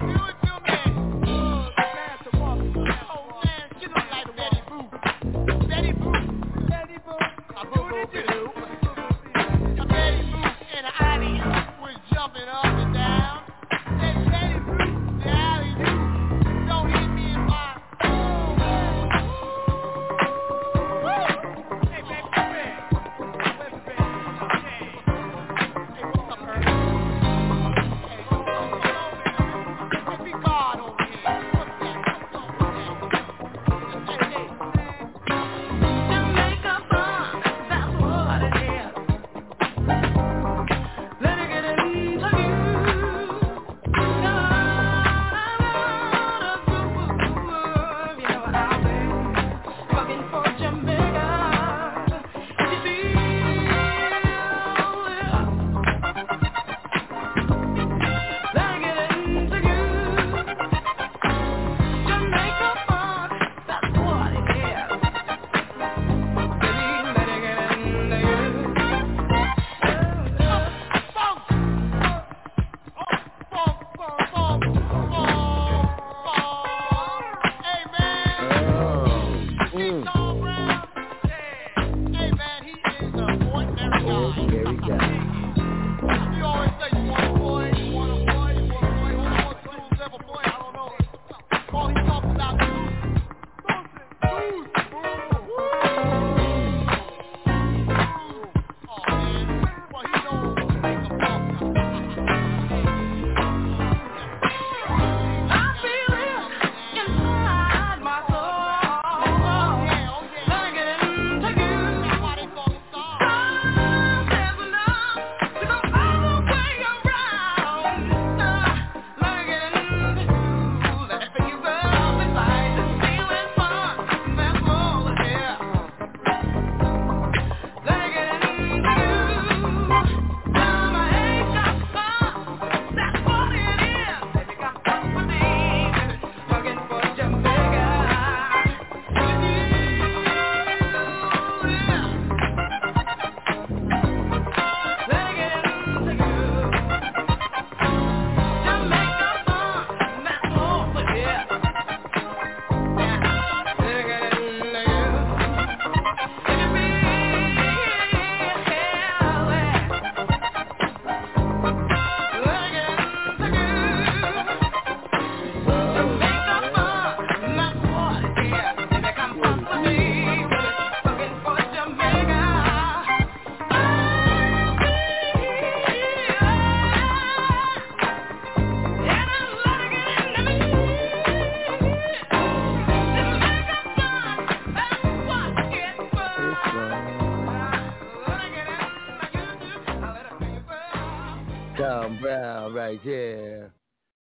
[192.01, 193.71] Tom Browne right there.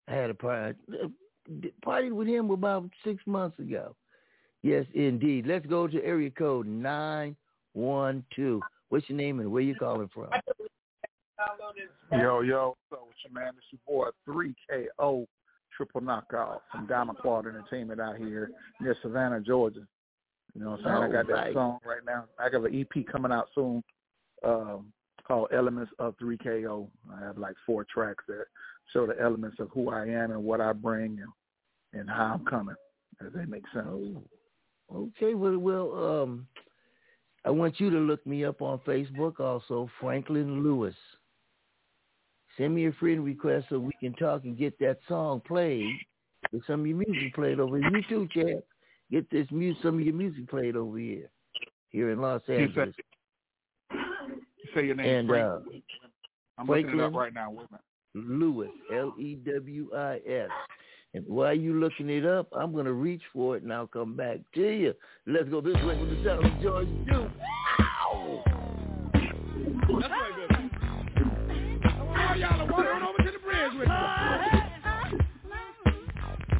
[0.08, 0.78] I had a party,
[1.84, 3.94] partied with him about six months ago.
[4.62, 5.46] Yes, indeed.
[5.46, 8.60] Let's go to area code 912.
[8.88, 10.28] What's your name and where you calling from?
[12.12, 13.52] Yo, yo, so what's your man?
[13.54, 14.52] This your boy,
[14.98, 15.26] 3KO
[15.76, 18.50] Triple Knockout from Diamond Claw Entertainment out here
[18.80, 19.86] near Savannah, Georgia.
[20.54, 21.12] You know what I'm saying?
[21.12, 22.24] I got that song right now.
[22.38, 23.82] I got an EP coming out soon
[24.42, 24.92] um,
[25.26, 26.88] called Elements of 3KO.
[27.14, 28.44] I have like four tracks that
[28.92, 32.44] show the elements of who I am and what I bring and, and how I'm
[32.46, 32.76] coming.
[33.20, 34.16] Does that make sense?
[34.94, 36.46] Okay, well, well, um,
[37.44, 40.94] I want you to look me up on Facebook also, Franklin Lewis.
[42.56, 45.86] Send me a friend request so we can talk and get that song played.
[46.52, 47.90] Get some of your music played over here.
[47.90, 48.62] You too, Chad.
[49.10, 51.28] Get this music, some of your music played over here,
[51.90, 52.94] here in Los You say- Angeles.
[54.76, 55.46] You say your name, And Frank?
[55.46, 55.58] uh,
[56.58, 57.50] I'm looking it up right now.
[57.50, 57.66] Wait.
[58.14, 60.50] Lewis, L E W I S.
[61.14, 64.38] And while you looking it up, I'm gonna reach for it and I'll come back
[64.54, 64.92] to you.
[65.26, 67.30] Let's go this way with the sound of George Duke.
[67.80, 68.42] Ow!
[69.14, 70.70] That's right, baby.
[71.98, 73.94] All y'all are walking on over to the bridge with me.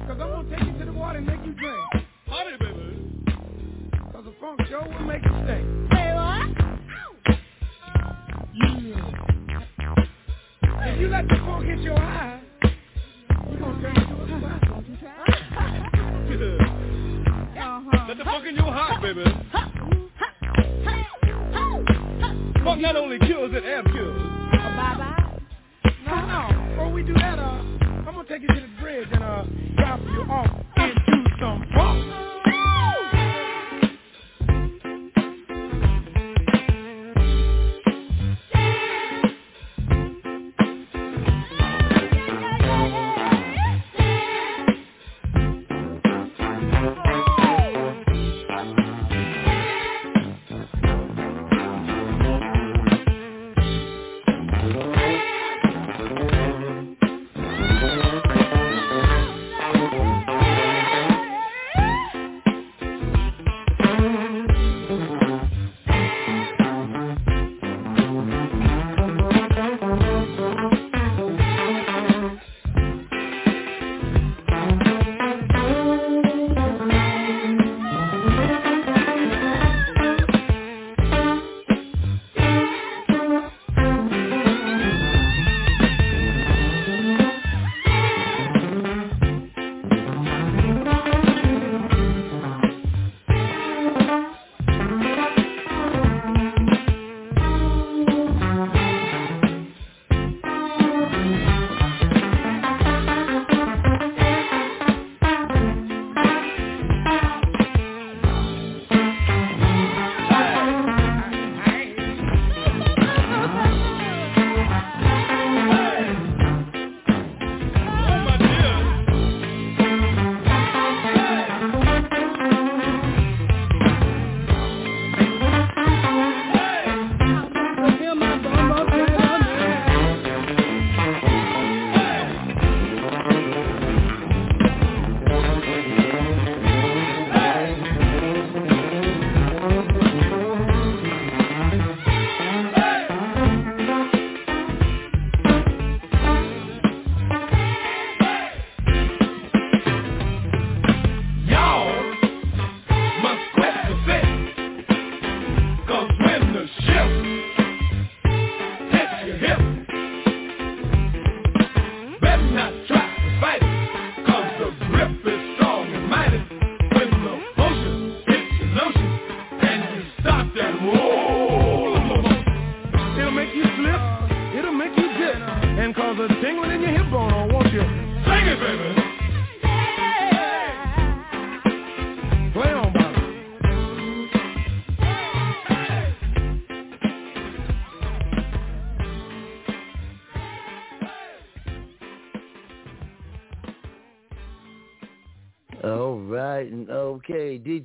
[0.06, 1.78] Cause I'm gonna take you to the water and make you drink.
[2.28, 3.22] Honey, baby.
[4.12, 5.62] Cause the funk show will make you stay.
[5.94, 6.65] Say what?
[10.78, 12.40] If you let the funk hit your eye,
[13.50, 14.62] you gonna turn into a spot.
[18.08, 19.24] Let the funk in your heart, baby.
[22.62, 24.22] Funk not only kills, it amp kills.
[24.52, 25.40] Bye-bye.
[26.06, 26.68] No, no.
[26.70, 29.44] Before we do that, uh, I'm gonna take you to the bridge and uh,
[29.78, 31.95] drop you off into some funk.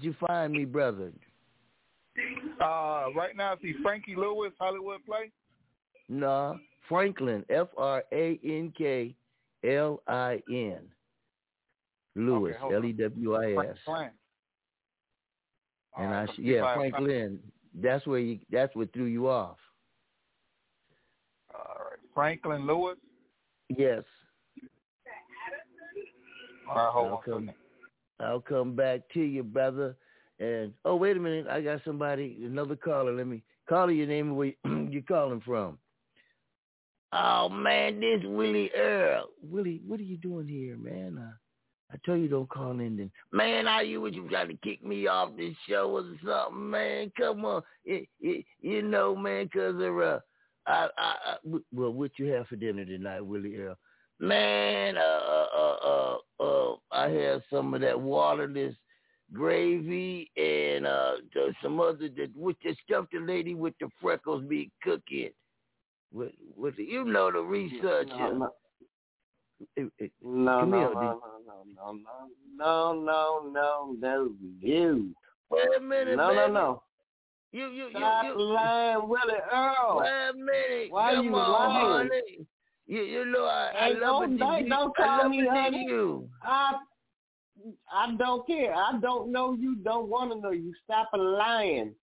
[0.01, 1.11] Did you find me, brother?
[2.59, 5.31] Uh, right now, see Frankie Lewis, Hollywood Play.
[6.09, 6.55] Nah,
[6.89, 9.13] Franklin, F R A N K
[9.63, 10.79] L I N.
[12.15, 12.85] Lewis, Okay, hold L on.
[12.85, 13.77] E W I S.
[13.85, 14.09] Franklin.
[15.97, 17.39] And I, Alright, sh- let's see if yeah, Franklin.
[17.79, 18.39] That's where you.
[18.51, 19.57] That's what threw you off.
[21.53, 22.97] All right, Franklin Lewis.
[23.69, 24.01] Yes.
[26.67, 27.53] All right, hold on.
[28.21, 29.95] I'll come back to you, brother.
[30.39, 33.13] And oh, wait a minute, I got somebody, another caller.
[33.13, 35.77] Let me call your name and where you calling from.
[37.13, 39.29] Oh man, this Willie Earl.
[39.43, 41.17] Willie, what are you doing here, man?
[41.17, 41.33] Uh,
[41.93, 43.11] I told you don't call in then.
[43.33, 47.11] Man, are you what you trying to kick me off this show or something, man?
[47.17, 50.19] Come on, it, it, you know, man, cause of uh,
[50.65, 51.35] I, I, I,
[51.73, 53.75] well, what you have for dinner tonight, Willie Earl?
[54.21, 58.75] Man, uh, uh, uh, uh, uh, I have some of that waterless
[59.33, 61.13] gravy and uh
[61.63, 65.29] some other that with the stuff the lady with the freckles be cooking.
[66.13, 68.05] With, with the, you know the researcher.
[68.05, 68.49] No, no,
[69.75, 71.75] It- it- no, no, here, no, dude.
[71.75, 75.15] no, no, no, no, no, no, you.
[75.49, 76.83] Wait a minute, No, no, no.
[77.53, 78.35] You, you, Stop you, you.
[78.39, 79.97] lying, Willie Earl.
[79.99, 80.91] Wait a minute.
[80.91, 82.09] Why Come you on, lying?
[82.09, 82.45] honey.
[82.91, 84.37] You, you know I, I Hey, love don't- it.
[84.37, 85.85] don't- to don't I call love me honey.
[85.87, 86.29] you.
[86.43, 86.73] I,
[87.89, 88.73] I don't care.
[88.75, 89.75] I don't know you.
[89.77, 90.73] Don't want to know you.
[90.83, 91.95] Stop lying.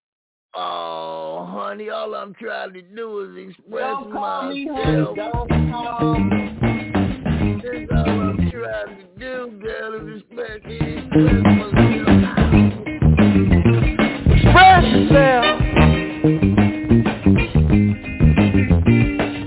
[0.55, 4.95] Oh, honey, all I'm trying to do is express Don't call me honey.
[5.15, 5.15] Don't
[5.71, 6.55] call me.
[7.61, 12.79] That's all I'm trying to do, girl, is respect express myself.
[14.33, 15.61] Express yourself.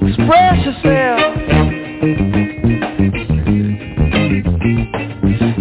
[0.09, 1.32] Express yourself.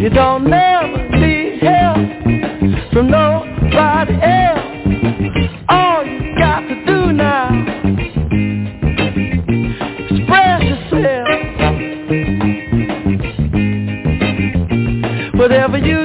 [0.01, 2.09] You don't never need help
[2.91, 4.65] from nobody else.
[5.69, 7.51] All you got to do now,
[7.85, 8.15] is
[10.09, 11.27] express yourself.
[15.35, 16.00] Whatever you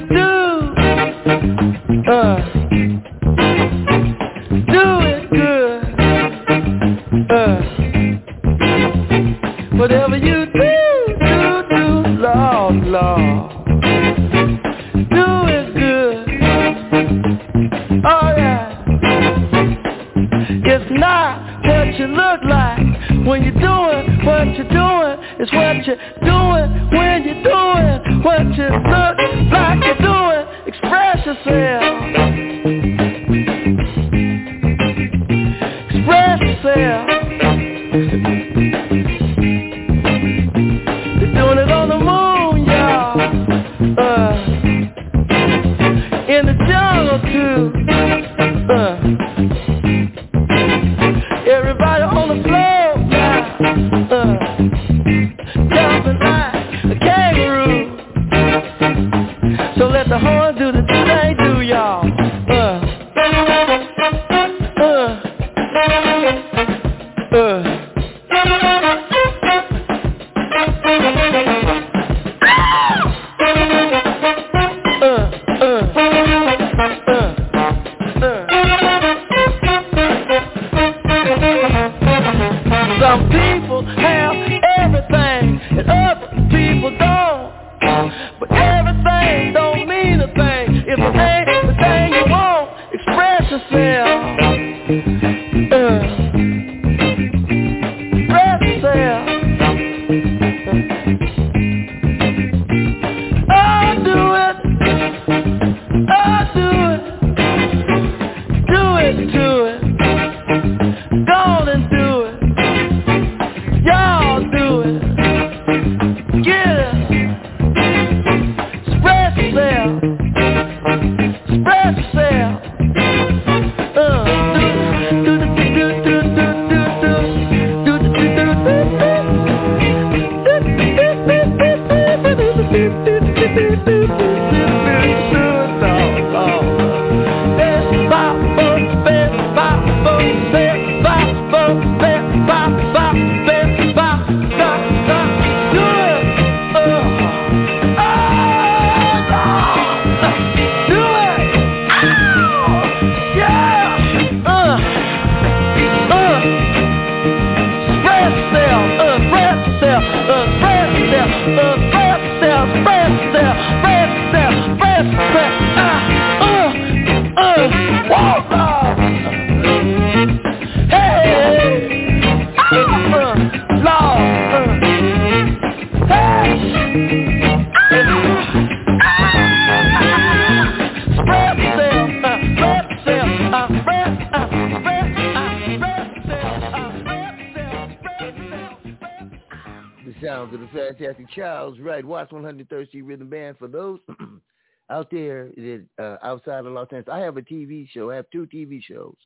[198.89, 199.17] shows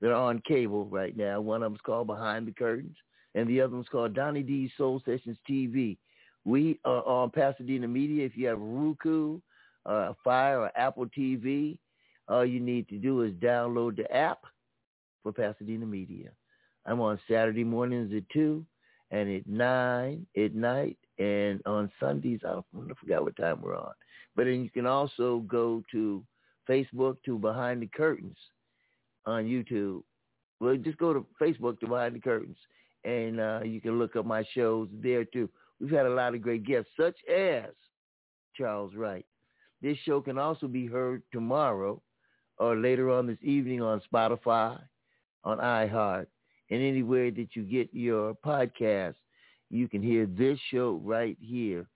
[0.00, 1.40] that are on cable right now.
[1.40, 2.96] One of them's called Behind the Curtains,
[3.34, 5.96] and the other one's called Donny D Soul Sessions TV.
[6.44, 8.24] We are on Pasadena Media.
[8.24, 9.40] If you have Roku,
[9.86, 11.78] uh, Fire, or Apple TV,
[12.28, 14.40] all you need to do is download the app
[15.22, 16.30] for Pasadena Media.
[16.86, 18.64] I'm on Saturday mornings at 2
[19.10, 23.76] and at 9 at night and on Sundays, I, don't, I forgot what time we're
[23.76, 23.92] on.
[24.36, 26.22] But then you can also go to
[26.68, 28.36] Facebook to Behind the Curtains
[29.28, 30.02] on YouTube.
[30.60, 32.56] Well, just go to Facebook to Behind the Curtains
[33.04, 35.48] and uh, you can look up my shows there too.
[35.80, 37.70] We've had a lot of great guests, such as
[38.56, 39.24] Charles Wright.
[39.80, 42.02] This show can also be heard tomorrow
[42.58, 44.80] or later on this evening on Spotify,
[45.44, 46.26] on iHeart,
[46.70, 49.14] and anywhere that you get your podcast.
[49.70, 51.86] You can hear this show right here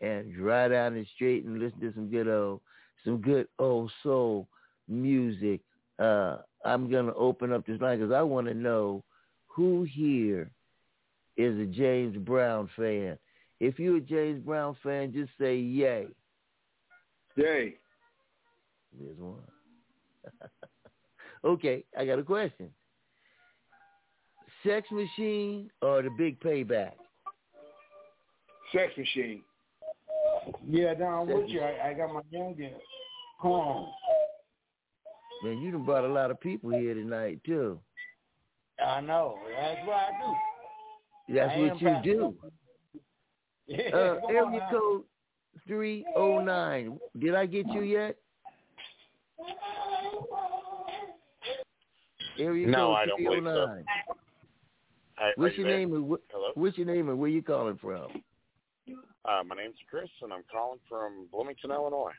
[0.00, 2.60] and drive down the street and listen to some good old,
[3.04, 4.48] some good old soul
[4.88, 5.60] music.
[5.98, 9.02] Uh, I'm gonna open up this line because I want to know
[9.46, 10.50] who here
[11.36, 13.18] is a James Brown fan.
[13.60, 16.06] If you're a James Brown fan, just say yay.
[17.36, 17.74] Yay.
[18.98, 19.36] There's one.
[21.44, 22.70] okay, I got a question.
[24.66, 26.92] Sex Machine or the Big Payback?
[28.72, 29.42] Sex Machine.
[30.68, 31.60] Yeah, down with you.
[31.60, 32.74] I, I got my youngest.
[33.40, 33.92] Come on.
[35.42, 37.80] Man, you done brought a lot of people here tonight too.
[38.84, 39.38] I know.
[39.56, 40.10] That's what I
[41.28, 41.34] do.
[41.34, 42.34] That's I what you do.
[43.66, 45.02] Yeah, Uh, come on area code
[45.66, 46.98] three oh nine.
[47.18, 48.16] Did I get you yet?
[52.38, 53.84] Area No, code I don't 309.
[55.36, 55.78] What's your there?
[55.78, 56.50] name and wh- Hello.
[56.54, 58.22] what's your name and where you calling from?
[59.24, 62.12] Uh, my name's Chris, and I'm calling from Bloomington, Illinois.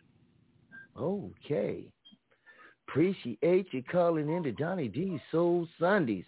[0.98, 1.91] Okay.
[2.91, 6.26] Appreciate you calling in to Donny D Soul Sundays.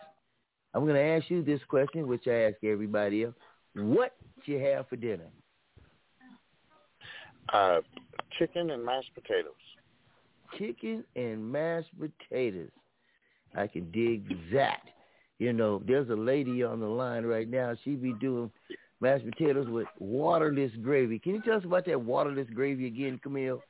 [0.73, 3.35] I'm going to ask you this question, which I ask everybody else.
[3.75, 4.15] What
[4.45, 5.27] you have for dinner?
[7.51, 7.79] Uh,
[8.39, 9.51] chicken and mashed potatoes.
[10.57, 12.71] Chicken and mashed potatoes.
[13.57, 14.23] I can dig
[14.53, 14.83] that.
[15.39, 17.75] You know, there's a lady on the line right now.
[17.83, 18.49] She be doing
[19.01, 21.19] mashed potatoes with waterless gravy.
[21.19, 23.61] Can you tell us about that waterless gravy again, Camille?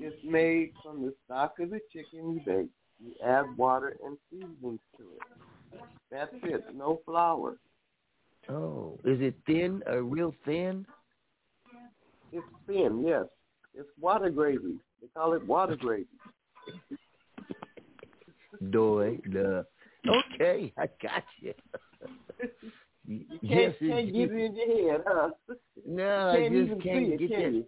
[0.00, 2.68] It's made from the stock of the chicken you bake.
[3.00, 5.80] You add water and seasonings to it.
[6.10, 6.64] That's it.
[6.74, 7.56] No flour.
[8.48, 10.86] Oh, is it thin or real thin?
[12.32, 13.24] It's thin, yes.
[13.74, 14.78] It's water gravy.
[15.00, 16.06] They call it water gravy.
[18.70, 19.62] Doy, duh.
[20.06, 21.54] Okay, I got you.
[23.06, 25.30] You can't, yes, can't get it in your head, huh?
[25.86, 27.66] No, you I just can't see it,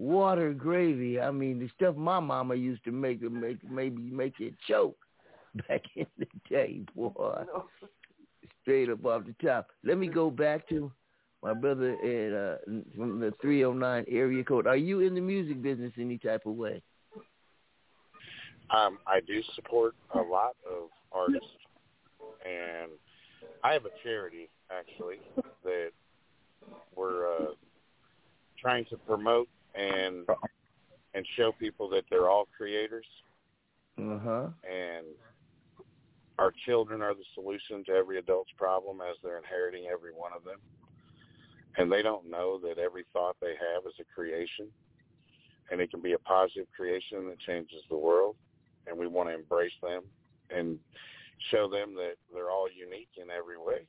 [0.00, 0.40] get can that you?
[0.40, 1.20] water gravy.
[1.20, 4.96] I mean, the stuff my mama used to make it make maybe make it choke
[5.68, 7.44] back in the day, boy.
[7.46, 7.64] No.
[8.62, 9.68] Straight up off the top.
[9.84, 10.92] Let me go back to
[11.42, 14.66] my brother at uh, from the 309 area code.
[14.66, 16.82] Are you in the music business any type of way?
[18.70, 21.48] Um, I do support a lot of artists,
[22.44, 22.90] and
[23.64, 25.16] I have a charity actually
[25.64, 25.90] that
[26.94, 27.46] we're uh,
[28.60, 30.26] trying to promote and
[31.14, 33.06] and show people that they're all creators,
[33.98, 34.48] Uh huh.
[34.64, 35.06] and
[36.38, 40.44] our children are the solution to every adult's problem as they're inheriting every one of
[40.44, 40.58] them.
[41.76, 44.68] And they don't know that every thought they have is a creation,
[45.70, 48.36] and it can be a positive creation that changes the world.
[48.86, 50.02] And we want to embrace them
[50.48, 50.78] and
[51.50, 53.86] show them that they're all unique in every way.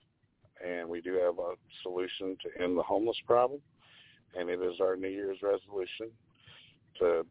[0.64, 3.62] And we do have a solution to end the homeless problem,
[4.38, 6.10] and it is our New Year's resolution
[7.00, 7.26] to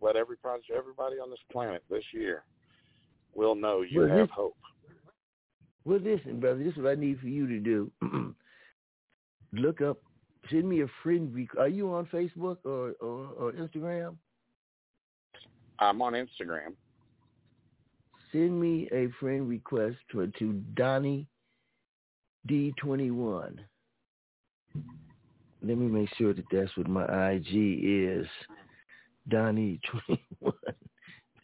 [0.00, 2.44] let every project, everybody on this planet this year
[3.34, 4.56] will know you Well, have this- hope.
[5.84, 7.90] Well, listen, brother, this is what I need for you to do.
[9.54, 9.98] Look up,
[10.50, 11.34] send me a friend.
[11.34, 14.16] Rec- Are you on Facebook or, or, or Instagram?
[15.78, 16.74] I'm on Instagram.
[18.32, 21.26] Send me a friend request to, to Donny
[22.46, 23.58] D21.
[25.62, 28.26] Let me make sure that that's what my IG is.
[29.30, 30.18] Donny21.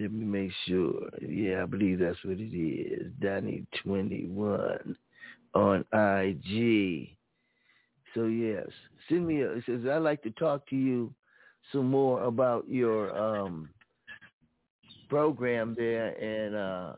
[0.00, 1.08] Let me make sure.
[1.20, 3.12] Yeah, I believe that's what it is.
[3.22, 4.96] Donny21
[5.54, 7.16] on IG.
[8.14, 8.66] So yes,
[9.08, 9.52] send me a.
[9.52, 11.12] It says I'd like to talk to you
[11.72, 13.68] some more about your um
[15.08, 16.92] program there and uh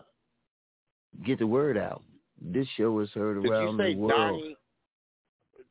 [1.24, 2.02] get the word out.
[2.40, 4.10] This show is heard Did around the world.
[4.10, 4.56] Donny?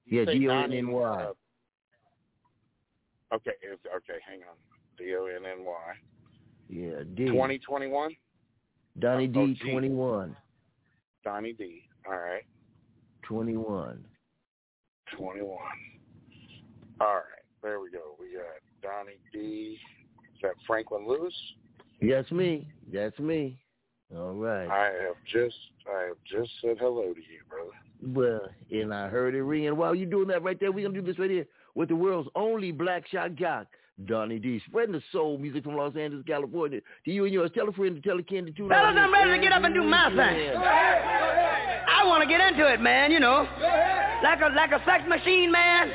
[0.07, 1.27] Yeah, D O N N Y.
[3.33, 4.55] Okay, it's- okay, hang on.
[4.97, 5.95] D O N N Y.
[6.69, 7.27] Yeah, D.
[7.27, 8.15] Twenty twenty one.
[8.99, 9.71] Donny oh, D G.
[9.71, 10.35] twenty one.
[11.23, 11.87] Donny D.
[12.07, 12.43] All right.
[13.23, 14.03] Twenty one.
[15.17, 15.59] Twenty one.
[17.01, 17.23] All right.
[17.61, 18.15] There we go.
[18.19, 19.79] We got Donny D.
[20.35, 21.33] Is that Franklin Lewis?
[22.01, 22.69] That's me.
[22.91, 23.59] That's me.
[24.13, 24.67] All right.
[24.67, 25.55] I have just
[25.87, 27.71] I have just said hello to you, brother.
[28.01, 29.75] Well, and I heard it ringing.
[29.77, 32.29] While you're doing that right there, we're gonna do this right here with the world's
[32.35, 33.67] only black shock jock,
[34.05, 34.61] Donny D.
[34.67, 36.81] Spreading the soul music from Los Angeles, California.
[37.05, 37.51] To you and yours.
[37.55, 38.95] Tell a friend to tell a kin to tune Fellas.
[38.97, 40.55] I'm ready to get up and do my thing.
[40.55, 43.47] I want to get into it, man, you know.
[44.23, 45.89] Like a like a sex machine, man.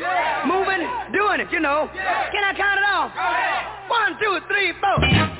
[0.47, 1.89] Moving, doing it, you know.
[1.93, 3.13] Can I count it off?
[3.89, 5.40] One, two, three, four.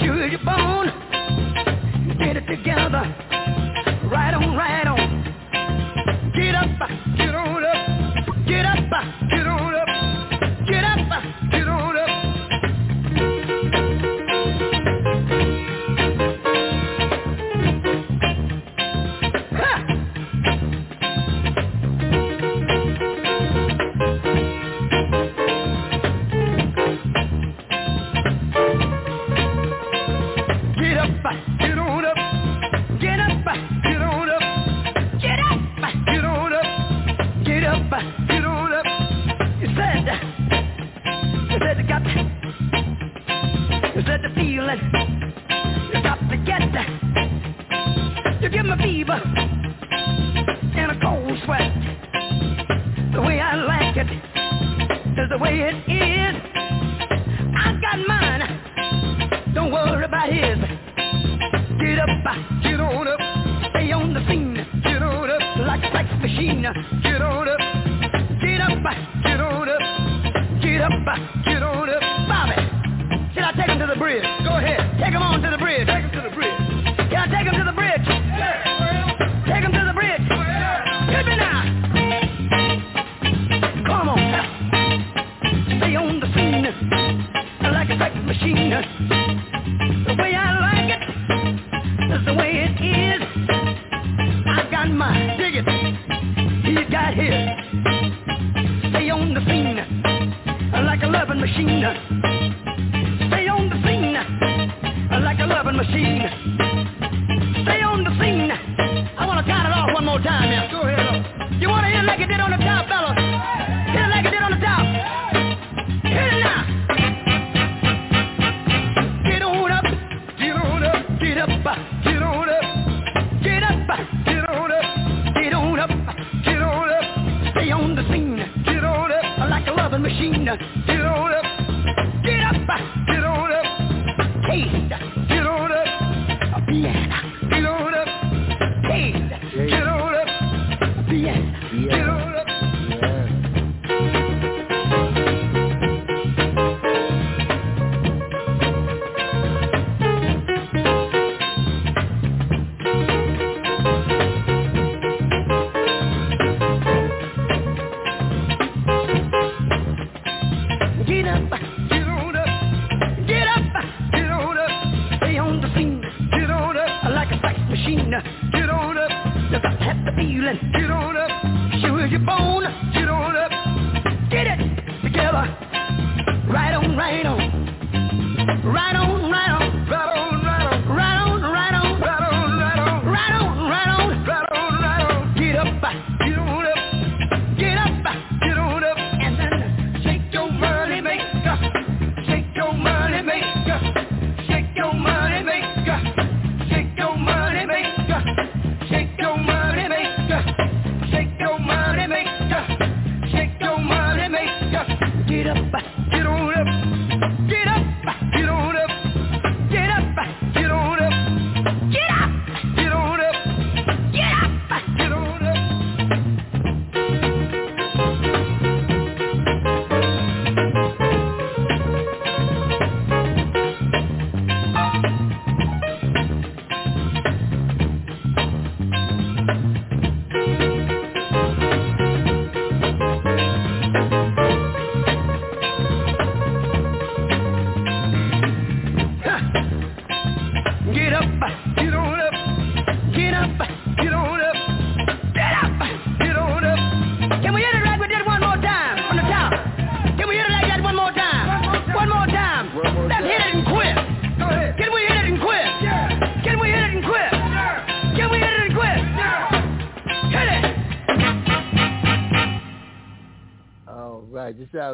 [0.00, 0.28] sure.
[2.18, 3.02] Get it together,
[4.10, 5.24] right on, right on.
[6.34, 9.25] Get up, get on up, get up,
[31.26, 31.65] sacrifice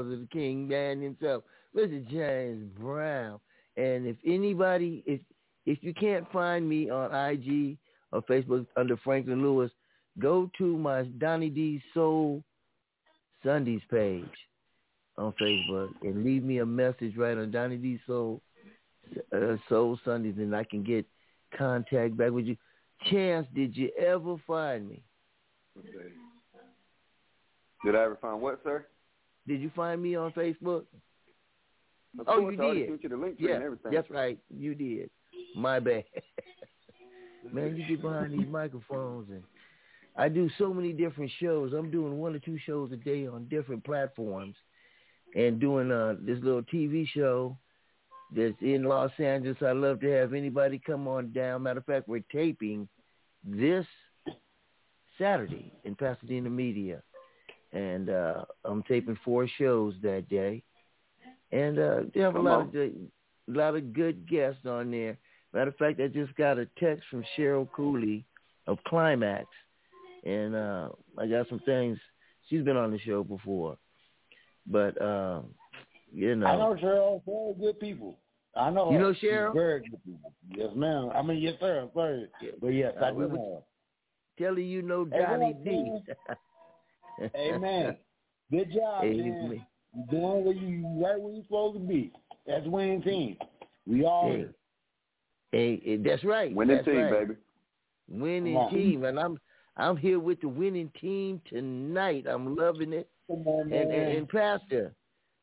[0.00, 1.44] of the King man himself,
[1.76, 2.06] Mr.
[2.10, 3.38] James Brown.
[3.76, 5.20] And if anybody, if
[5.64, 7.78] if you can't find me on IG
[8.12, 9.70] or Facebook under Franklin Lewis,
[10.18, 12.42] go to my Donny D Soul
[13.44, 14.24] Sundays page
[15.16, 18.40] on Facebook and leave me a message right on Donny D Soul
[19.34, 21.06] uh, Soul Sundays, and I can get
[21.56, 22.56] contact back with you.
[23.10, 25.02] Chance, did you ever find me?
[25.78, 26.12] Okay.
[27.84, 28.86] Did I ever find what, sir?
[29.46, 30.84] Did you find me on Facebook?
[32.18, 33.02] Of oh, course, you did.
[33.02, 33.92] you the link yeah, everything.
[33.92, 34.38] that's right.
[34.50, 35.10] You did.
[35.56, 36.04] My bad.
[37.52, 39.42] Man, you get behind these microphones and
[40.16, 41.72] I do so many different shows.
[41.72, 44.54] I'm doing one or two shows a day on different platforms
[45.34, 47.56] and doing uh this little TV show
[48.34, 49.56] that's in Los Angeles.
[49.62, 51.62] I love to have anybody come on down.
[51.62, 52.88] Matter of fact, we're taping
[53.42, 53.86] this
[55.18, 57.02] Saturday in Pasadena Media.
[57.72, 60.62] And uh I'm taping four shows that day.
[61.52, 62.66] And uh they have a Come lot on.
[62.66, 63.10] of good,
[63.48, 65.16] a lot of good guests on there.
[65.52, 68.24] Matter of fact, I just got a text from Cheryl Cooley
[68.66, 69.44] of Klymaxx,
[70.24, 70.88] and uh,
[71.18, 71.98] I got some things.
[72.48, 73.76] She's been on the show before,
[74.66, 75.42] but uh,
[76.10, 77.22] you know, I know Cheryl.
[77.26, 78.18] Very good people.
[78.56, 78.92] I know.
[78.92, 79.52] You know She's Cheryl?
[79.54, 80.32] Very good people.
[80.54, 81.10] Yes, ma'am.
[81.14, 81.88] I mean, yes, sir.
[81.94, 82.28] Sorry.
[82.60, 83.64] But yes, I Uh, do know
[84.38, 85.92] tell her you know Johnny what D.
[87.18, 87.30] her.
[87.36, 87.96] Amen.
[88.50, 89.12] Good job, man.
[89.12, 89.66] Amen.
[89.94, 92.12] You doing where you right where you supposed to be.
[92.46, 93.36] That's winning team.
[93.86, 94.54] We all Hey, here.
[95.52, 96.54] hey, hey, that's right.
[96.54, 97.28] Winning that's team, right.
[97.28, 97.34] baby.
[98.08, 99.38] Winning team, and I'm
[99.76, 102.26] I'm here with the winning team tonight.
[102.28, 103.08] I'm loving it.
[103.28, 103.90] Come on, And, man.
[103.90, 104.94] and, and Pastor,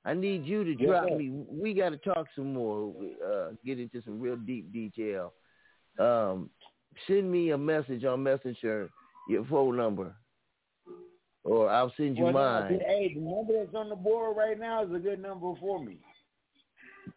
[0.05, 1.17] I need you to drop sir.
[1.17, 1.31] me.
[1.49, 2.93] We got to talk some more.
[3.25, 5.33] Uh, get into some real deep detail.
[5.97, 6.49] Um,
[7.07, 8.89] send me a message on Messenger,
[9.29, 10.13] your phone number,
[11.43, 12.79] or I'll send you well, no, mine.
[12.85, 15.97] hey, the number that's on the board right now is a good number for me.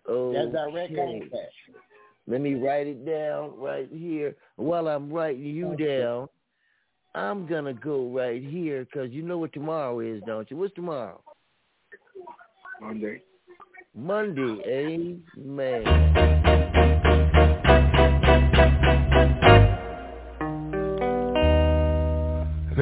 [0.09, 1.53] Oh, That's direct contact.
[2.27, 4.37] Let me write it down right here.
[4.57, 6.29] While I'm writing you oh, down,
[7.15, 10.57] I'm gonna go right here because you know what tomorrow is, don't you?
[10.57, 11.23] What's tomorrow?
[12.81, 13.23] Monday.
[13.95, 15.11] Monday.
[15.37, 16.43] Amen.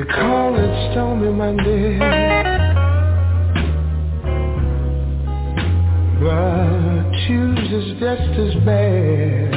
[0.01, 1.99] They call it Stormy Monday,
[6.23, 9.51] but Tuesday's just as bad.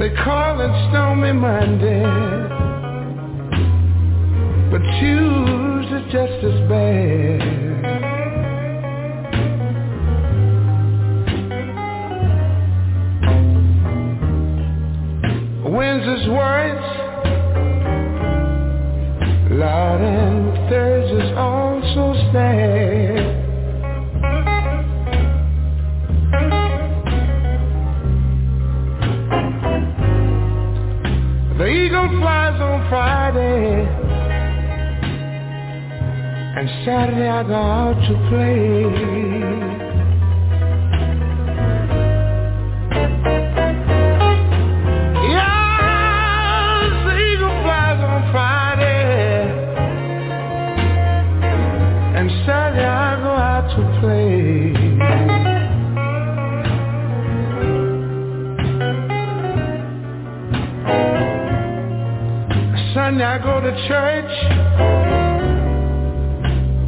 [0.00, 2.02] They call it Stormy Monday,
[4.72, 8.03] but Tuesday's just as bad.
[16.04, 16.86] Wednesday's words
[19.52, 23.14] loud and Thursday's also sad.
[31.56, 33.86] The eagle flies on Friday
[36.58, 39.63] and Saturday I go out to play.
[63.34, 64.32] I go to church,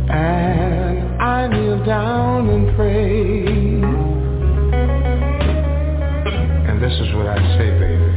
[0.08, 3.46] and I kneel down and pray.
[6.70, 8.15] And this is what I say, baby.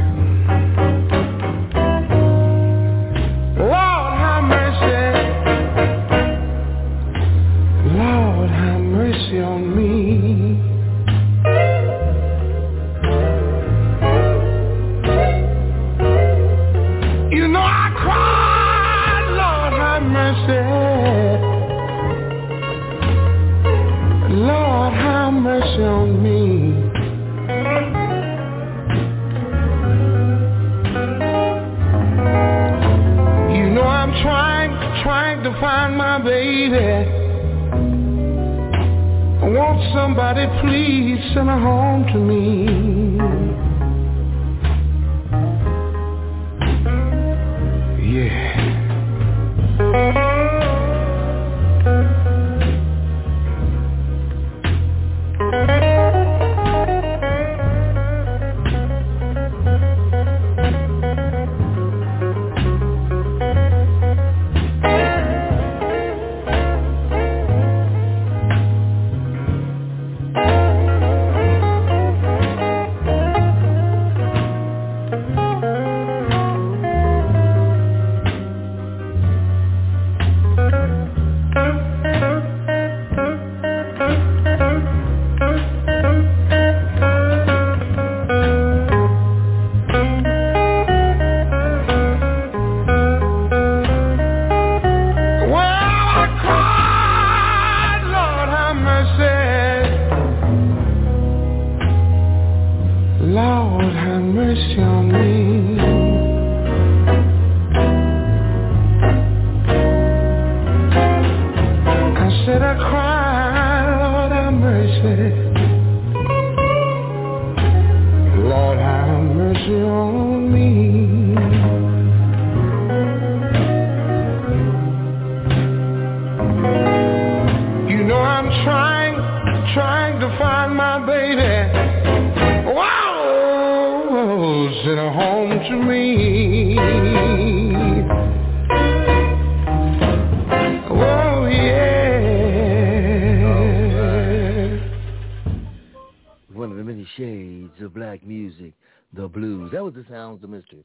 [147.16, 148.72] Shades of black music,
[149.12, 149.70] the blues.
[149.72, 150.82] That was the sounds of Mr.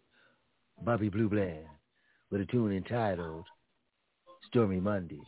[0.84, 1.66] Bobby Blue Bland
[2.32, 3.46] with a tune entitled
[4.48, 5.22] Stormy Monday.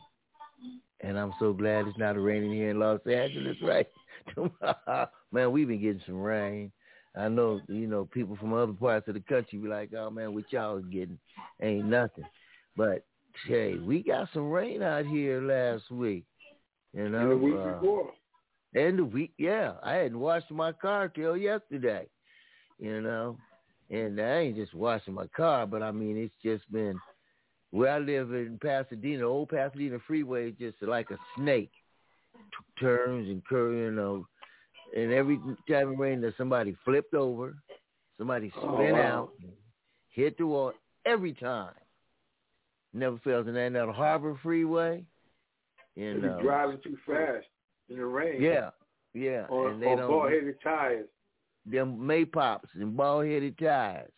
[1.01, 3.87] And I'm so glad it's not raining here in Los Angeles, right?
[5.31, 6.71] man, we've been getting some rain.
[7.15, 10.33] I know, you know, people from other parts of the country be like, oh, man,
[10.33, 11.17] what y'all getting
[11.61, 12.25] ain't nothing.
[12.75, 13.05] But,
[13.47, 16.25] hey, we got some rain out here last week.
[16.93, 18.11] You know, and the week uh, before.
[18.75, 22.07] And the week, yeah, I hadn't washed my car till yesterday.
[22.79, 23.37] You know,
[23.89, 26.99] and I ain't just washing my car, but I mean it's just been
[27.71, 31.71] where I live in Pasadena, old Pasadena Freeway, just like a snake,
[32.35, 34.27] T- turns and curves, you know.
[34.95, 35.37] And every
[35.69, 37.55] time it rained, somebody flipped over,
[38.17, 38.99] somebody spin Oh, wow.
[38.99, 39.31] out,
[40.09, 40.73] hit the wall
[41.05, 41.73] every time.
[42.93, 43.47] Never fails.
[43.47, 45.03] And then that Harbor Freeway,
[45.95, 47.45] you They be know, driving too fast
[47.89, 48.41] in the rain.
[48.41, 48.69] yeah,
[49.13, 51.07] yeah, Or, and they or don't bald-headed tires.
[51.65, 54.11] them Maypops and bald headed tires.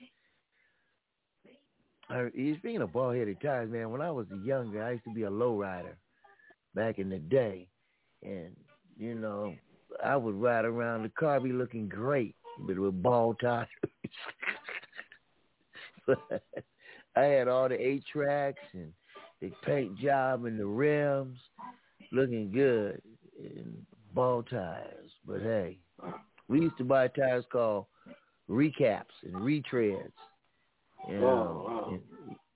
[2.10, 2.26] Uh,
[2.58, 5.30] speaking of bald headed tires, man, when I was younger, I used to be a
[5.30, 5.96] low rider
[6.74, 7.68] back in the day,
[8.24, 8.56] and
[8.98, 9.54] you know,
[10.04, 12.36] I would ride around the car, be looking great,
[12.68, 13.68] but with bald tires.
[17.16, 18.92] I had all the eight tracks and
[19.42, 21.38] the paint job and the rims,
[22.12, 23.02] looking good,
[23.40, 25.12] and bald tires.
[25.26, 25.80] But hey,
[26.48, 27.86] we used to buy tires called
[28.50, 30.12] recaps and retreads.
[31.08, 32.00] You know, Oh, wow.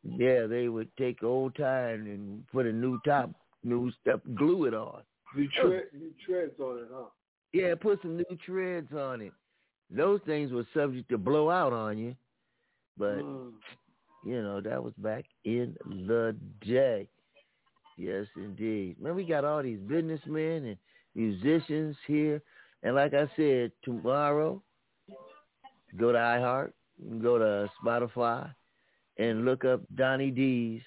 [0.04, 3.32] and, yeah, they would take old tire and, and put a new top,
[3.64, 5.02] new stuff, glue it on.
[5.36, 7.06] New, tread, new treads on it, huh?
[7.54, 9.32] Yeah, put some new treads on it.
[9.90, 12.16] Those things were subject to blow out on you,
[12.98, 13.54] but Mm.
[14.26, 17.08] you know that was back in the day.
[17.98, 18.99] Yes, indeed.
[18.99, 20.78] Man, we got all these businessmen and
[21.15, 22.41] musicians here,
[22.82, 24.61] and like I said, tomorrow,
[25.98, 26.74] go to iHeart,
[27.22, 28.53] go to Spotify,
[29.18, 30.82] and look up Donny D's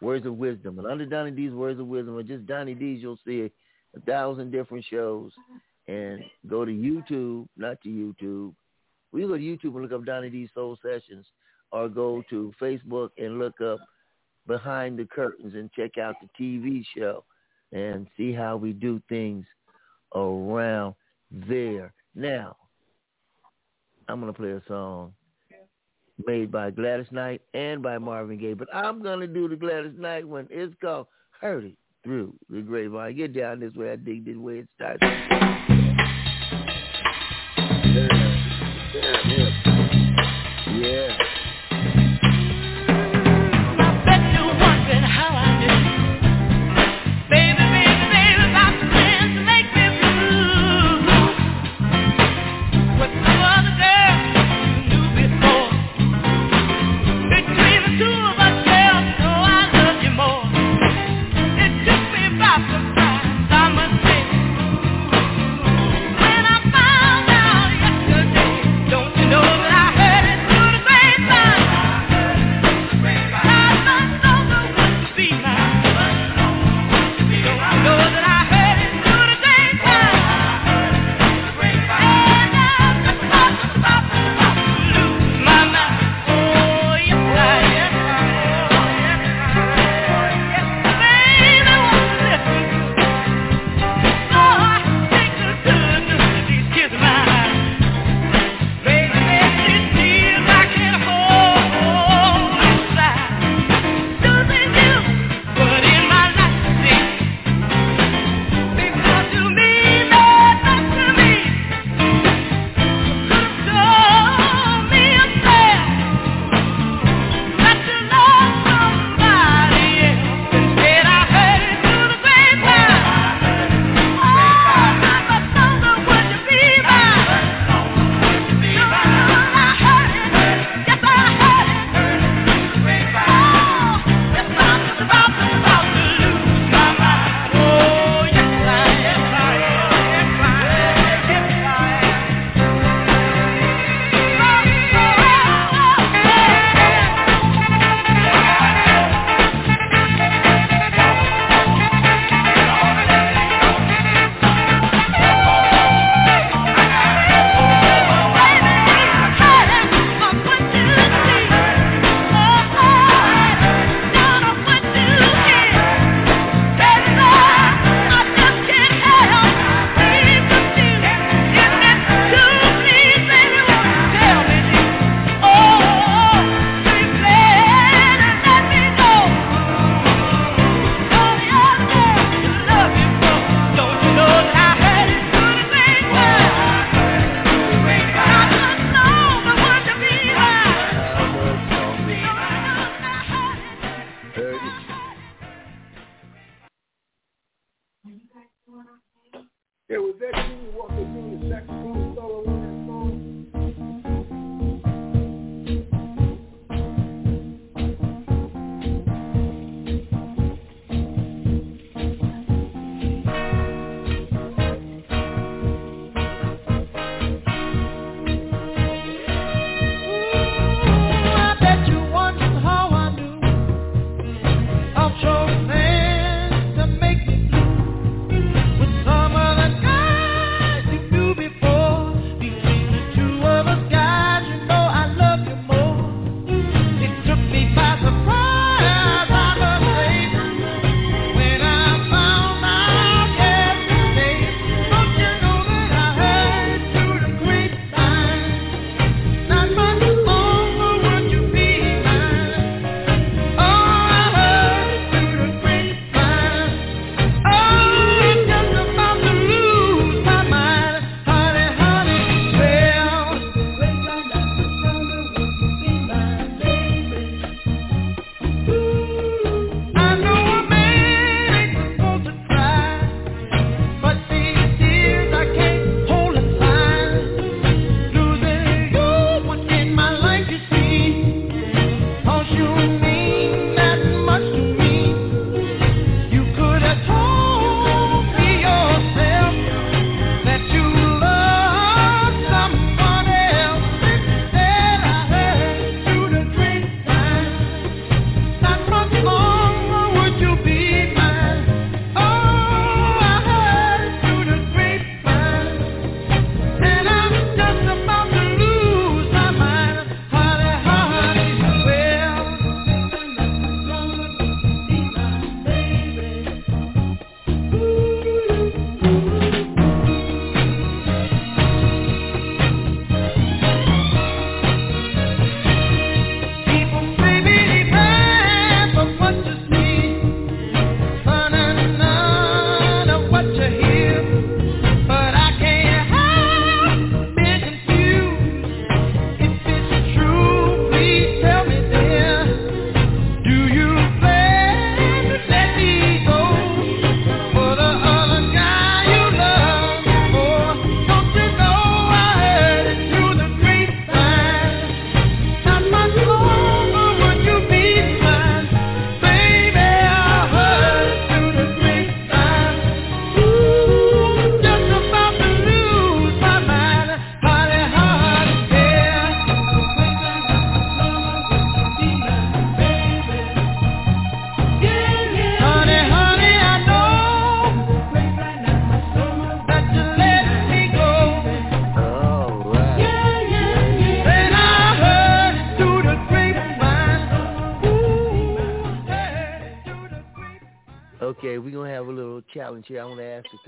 [0.00, 0.78] Words of Wisdom.
[0.78, 3.50] And under Donny D's Words of Wisdom, or just Donny D's, you'll see
[3.96, 5.32] a thousand different shows.
[5.88, 8.54] And go to YouTube, not to YouTube.
[9.10, 11.26] We go to YouTube and look up Donny D's Soul Sessions,
[11.72, 13.80] or go to Facebook and look up
[14.48, 17.22] Behind the Curtains and check out the TV show
[17.70, 19.46] and see how we do things
[20.16, 20.94] around
[21.30, 21.92] there.
[22.14, 22.56] Now,
[24.08, 25.12] I'm going to play a song
[26.26, 29.92] made by Gladys Knight and by Marvin Gaye, but I'm going to do the Gladys
[29.96, 30.48] Knight one.
[30.50, 31.06] It's called
[31.40, 33.16] Heard It Through the Grapevine.
[33.16, 33.92] Get down this way.
[33.92, 35.47] I dig this way it starts.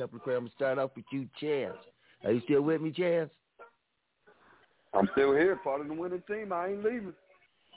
[0.00, 0.36] Want to ask a couple of questions.
[0.36, 1.78] I'm gonna start off with you, Chance.
[2.24, 3.30] Are you still with me, Chance?
[4.92, 6.52] I'm still here, part of the winning team.
[6.52, 7.14] I ain't leaving.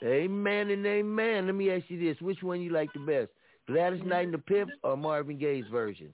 [0.03, 1.45] Amen and amen.
[1.45, 3.29] Let me ask you this: Which one you like the best,
[3.67, 4.09] Gladys mm-hmm.
[4.09, 6.13] Knight and the Pips or Marvin Gaye's version?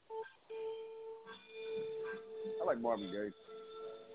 [2.62, 3.34] I like Marvin Gaye.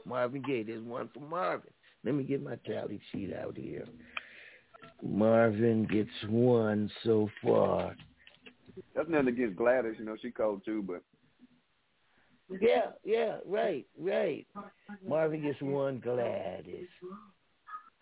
[0.05, 0.63] Marvin Gaye.
[0.65, 1.71] There's one for Marvin.
[2.05, 3.87] Let me get my tally sheet out here.
[5.03, 7.97] Marvin gets one so far.
[8.95, 9.95] That's nothing against Gladys.
[9.99, 11.03] You know, she cold too, but
[12.61, 14.47] Yeah, yeah, right, right.
[15.07, 16.87] Marvin gets one Gladys.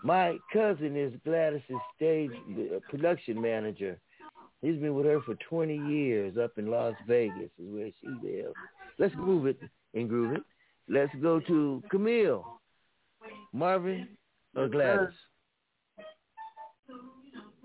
[0.04, 3.98] My cousin is Gladys's stage uh, production manager.
[4.60, 8.54] He's been with her for 20 years up in Las Vegas is where she lives.
[8.98, 9.58] Let's move it
[9.94, 10.42] and groove it.
[10.88, 12.60] Let's go to Camille.
[13.52, 14.08] Marvin
[14.56, 15.14] or Gladys?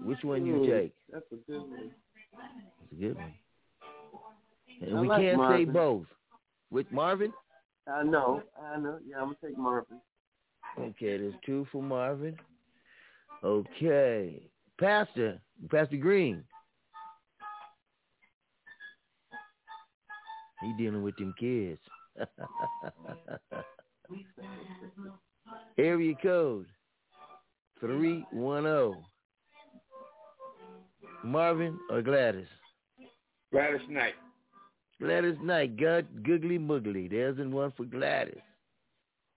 [0.03, 0.93] Which one you take?
[1.11, 1.91] That's a good one.
[2.31, 3.33] That's a good one.
[4.81, 6.05] And I we like can't say both.
[6.69, 7.33] With Marvin?
[7.87, 8.99] I know, I know.
[9.05, 10.01] Yeah, I'm gonna take Marvin.
[10.77, 12.37] Okay, there's two for Marvin.
[13.43, 14.49] Okay.
[14.79, 15.39] Pastor,
[15.71, 16.43] Pastor Green.
[20.61, 21.79] He dealing with them kids.
[25.77, 26.65] Area code
[27.79, 29.03] 310.
[31.23, 32.47] Marvin or Gladys?
[33.51, 34.15] Gladys Knight.
[35.01, 37.09] Gladys Knight, God, Googly Moogly.
[37.09, 38.35] There's an one for Gladys.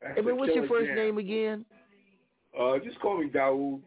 [0.00, 0.96] That's Hey, a but what's your first jam.
[0.96, 1.64] name again?
[2.58, 3.80] Uh, just call me Daoud.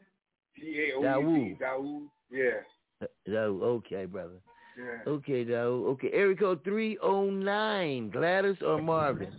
[0.56, 1.58] D A O U D.
[1.60, 2.08] Daoud.
[2.30, 3.38] Yeah.
[3.38, 4.36] Okay, brother.
[4.78, 5.12] Yeah.
[5.12, 5.86] Okay, though.
[5.90, 8.10] Okay, area code three oh nine.
[8.12, 9.32] Gladys or Marvin?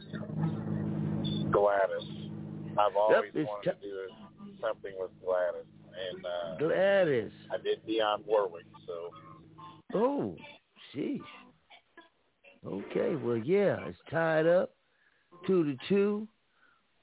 [1.51, 2.09] Gladys.
[2.77, 4.09] I've always it's wanted to do
[4.61, 5.67] something with Gladys,
[6.13, 7.31] and uh, Gladys.
[7.53, 8.65] I did Dionne Warwick.
[8.87, 9.11] So
[9.95, 10.37] Oh,
[10.95, 11.21] sheesh.
[12.67, 14.71] Okay, well, yeah, it's tied up,
[15.47, 16.27] two to two,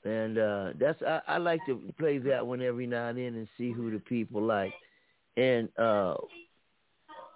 [0.03, 3.47] and uh that's I, I like to play that one every now and then and
[3.57, 4.73] see who the people like.
[5.37, 6.15] And uh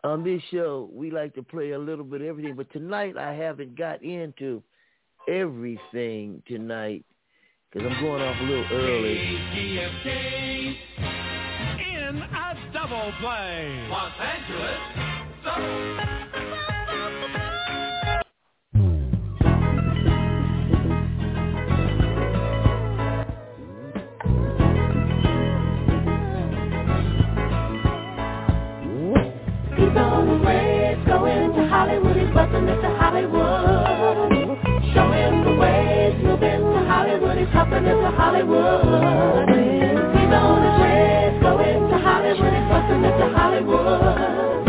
[0.03, 3.33] on this show, we like to play a little bit of everything, but tonight I
[3.33, 4.63] haven't got into
[5.27, 7.03] everything tonight
[7.71, 9.17] because I'm going off a little early.
[11.97, 13.87] In a double play.
[13.89, 16.34] Los Angeles.
[32.35, 34.59] Busting into Hollywood.
[34.93, 35.07] Show
[35.45, 39.47] the way, moving to Hollywood, he's hopping into Hollywood.
[39.47, 44.67] He's on his way, he's going to Hollywood, he's busting into Hollywood.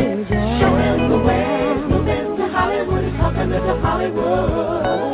[0.62, 0.74] Show
[1.10, 5.12] the way, moving to Hollywood, he's hopping into Hollywood.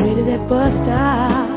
[0.00, 1.49] Way to that bus stop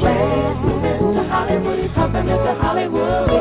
[0.00, 3.39] Show him the way, to Hollywood, hopping into Hollywood.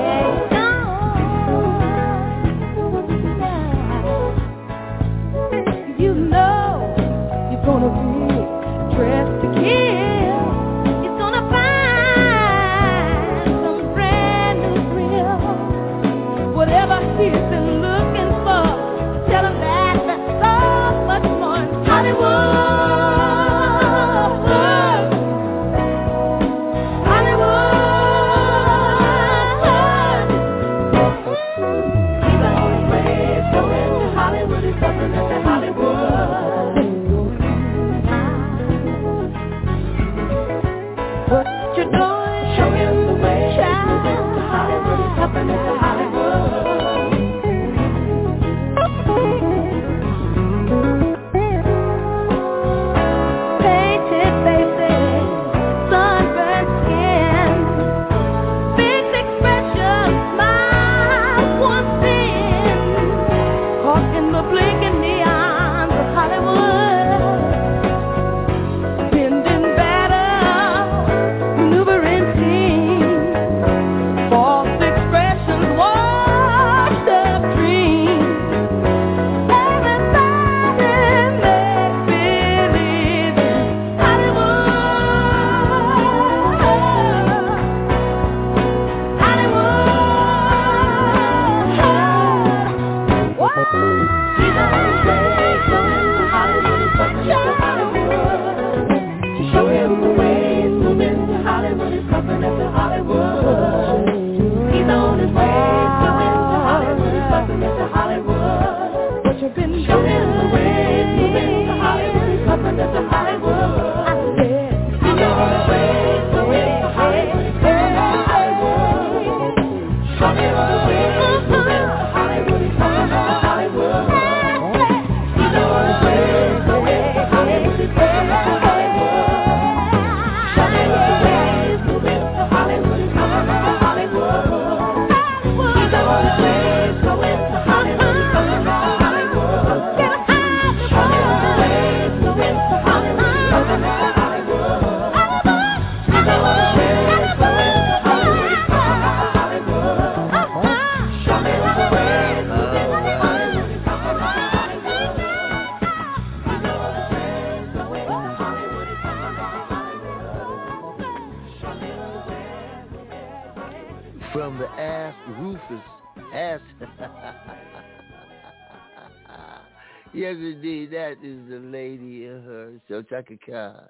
[173.09, 173.89] Chaka Khan.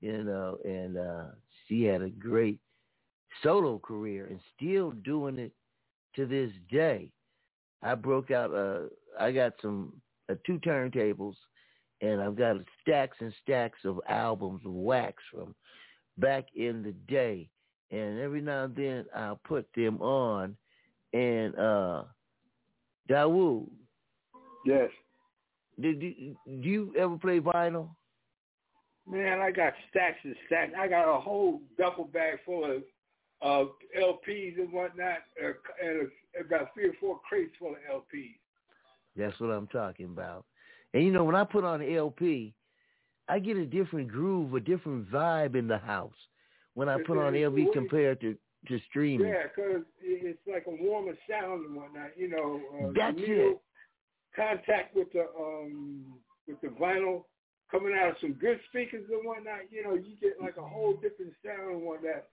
[0.00, 1.24] You know, and uh,
[1.66, 2.58] she had a great
[3.42, 5.52] solo career and still doing it
[6.16, 7.10] to this day,
[7.82, 8.54] I broke out.
[8.54, 8.84] Uh,
[9.18, 9.92] I got some
[10.30, 11.34] uh, two turntables,
[12.00, 15.54] and I've got stacks and stacks of albums of wax from
[16.18, 17.48] back in the day.
[17.90, 20.56] And every now and then I'll put them on.
[21.12, 22.04] And uh
[23.08, 23.68] Daoud.
[24.66, 24.90] Yes.
[25.80, 27.90] Did do you ever play vinyl?
[29.06, 30.72] Man, I got stacks and stacks.
[30.78, 32.82] I got a whole duffel bag full of
[33.42, 35.52] uh, LPs and whatnot, uh,
[35.82, 36.08] and
[36.44, 38.36] about three or four crates full of LPs.
[39.16, 40.44] That's what I'm talking about.
[40.94, 42.54] And you know, when I put on an LP,
[43.28, 46.14] I get a different groove, a different vibe in the house
[46.74, 48.36] when I put on LP compared to
[48.68, 49.28] to streaming.
[49.28, 52.16] Yeah, because it's like a warmer sound and whatnot.
[52.16, 53.60] You know, uh, That's it.
[54.34, 56.04] Contact with the um
[56.48, 57.24] with the vinyl
[57.70, 59.70] coming out of some good speakers and whatnot.
[59.70, 62.24] You know, you get like a whole different sound and whatnot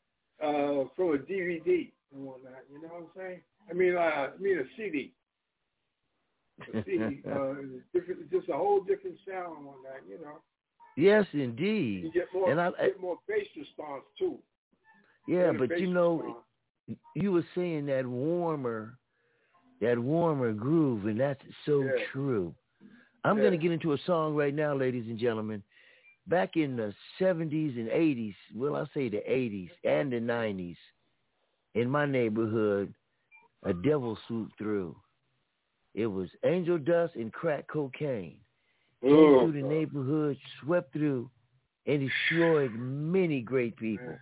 [0.41, 2.63] uh, from a DVD and whatnot.
[2.71, 3.41] You know what I'm saying?
[3.69, 5.13] I mean, uh, I mean a CD.
[6.73, 7.53] A CD, uh,
[7.93, 10.01] different, just a whole different sound and whatnot.
[10.07, 10.41] You know.
[10.97, 12.03] Yes, indeed.
[12.03, 14.37] You get more, and I, get more bass response too.
[15.27, 16.99] Yeah, but you know, response.
[17.15, 18.97] you were saying that warmer,
[19.79, 21.91] that warmer groove, and that's so yeah.
[22.11, 22.53] true.
[23.23, 23.43] I'm yeah.
[23.43, 25.63] going to get into a song right now, ladies and gentlemen.
[26.27, 30.77] Back in the 70s and 80s, well, I'll say the 80s and the 90s,
[31.73, 32.93] in my neighborhood,
[33.63, 34.95] a devil swooped through.
[35.93, 38.37] It was angel dust and crack cocaine.
[39.01, 41.29] Came oh, through the neighborhood, swept through,
[41.87, 44.15] and destroyed many great people.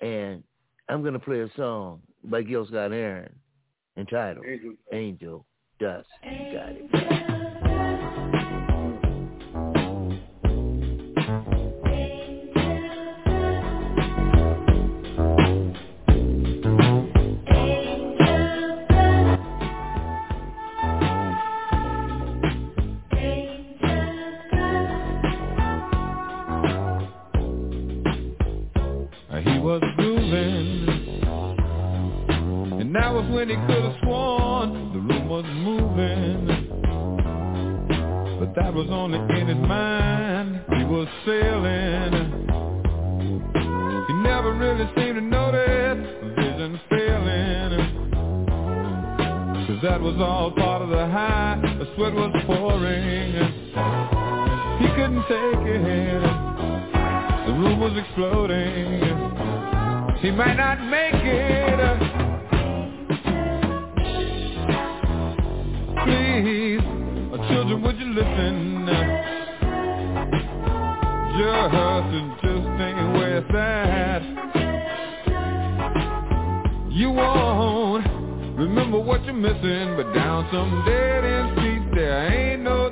[0.00, 0.42] And
[0.88, 3.32] I'm going to play a song by Gil Scott Heron
[3.96, 5.46] entitled Angel, Angel
[5.78, 6.08] Dust.
[6.24, 7.27] You got it.
[33.50, 36.46] He could have sworn the room was moving.
[38.38, 40.60] But that was only in his mind.
[40.76, 42.46] He was sailing.
[44.06, 46.06] He never really seemed to notice
[46.36, 48.08] vision failing.
[49.66, 51.58] Cause that was all part of the high.
[51.78, 53.32] The sweat was pouring.
[54.80, 56.22] He couldn't take it.
[57.46, 58.98] The room was exploding.
[60.20, 62.07] He might not make it.
[68.18, 68.86] Listen?
[71.38, 74.24] Just, just ain't where it's.
[76.90, 78.06] You won't
[78.58, 82.87] remember what you're missing, but down some dead end street there ain't no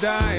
[0.00, 0.29] about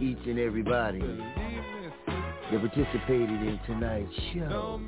[0.00, 4.80] each and everybody that participated in tonight's show.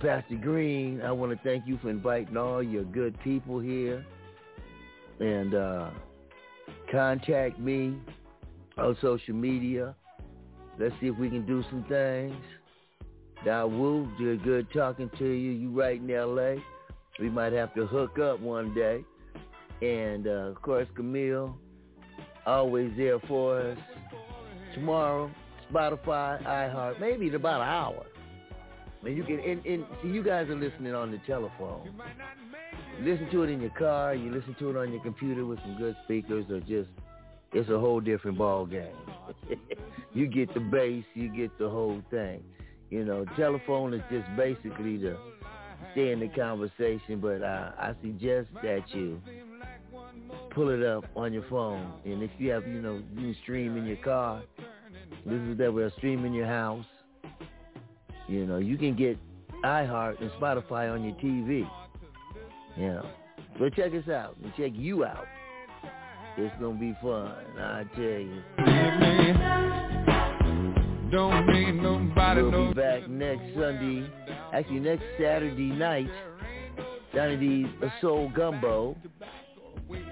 [0.00, 4.04] Pastor Green, I want to thank you for inviting all your good people here.
[5.20, 5.90] And uh,
[6.90, 7.96] contact me
[8.76, 9.94] on social media.
[10.78, 12.34] Let's see if we can do some things.
[13.46, 15.50] Daoud, did good talking to you.
[15.50, 16.56] You right in L.A.
[17.20, 19.04] We might have to hook up one day.
[19.82, 21.56] And, uh, of course, Camille,
[22.46, 23.78] always there for us.
[24.74, 25.30] Tomorrow,
[25.72, 28.06] Spotify, iHeart, maybe in about an hour.
[29.04, 31.90] And you can, and, and see, you guys are listening on the telephone.
[33.00, 35.76] listen to it in your car, you listen to it on your computer with some
[35.76, 36.88] good speakers, or just
[37.52, 38.94] it's a whole different ball game.
[40.14, 42.42] you get the bass, you get the whole thing.
[42.90, 45.16] You know, telephone is just basically to
[45.92, 49.20] stay in the conversation, but I, I suggest that you
[50.54, 51.92] pull it up on your phone.
[52.04, 54.42] And if you have, you know, you stream in your car,
[55.24, 56.86] this is that way, stream in your house.
[58.28, 59.18] You know, you can get
[59.64, 61.68] iHeart and Spotify on your TV.
[62.76, 63.06] You know.
[63.58, 65.26] So check us out and check you out.
[66.38, 68.42] It's gonna be fun, I tell you.
[71.10, 74.10] Don't need nobody We'll be back next Sunday,
[74.54, 76.08] actually next Saturday night,
[77.14, 77.66] down at the
[78.00, 78.96] Soul Gumbo.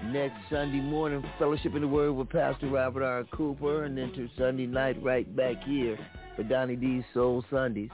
[0.05, 3.23] Next Sunday morning, Fellowship in the Word with Pastor Robert R.
[3.31, 5.97] Cooper, and then to Sunday night right back here
[6.35, 7.89] for Donny D's Soul Sundays.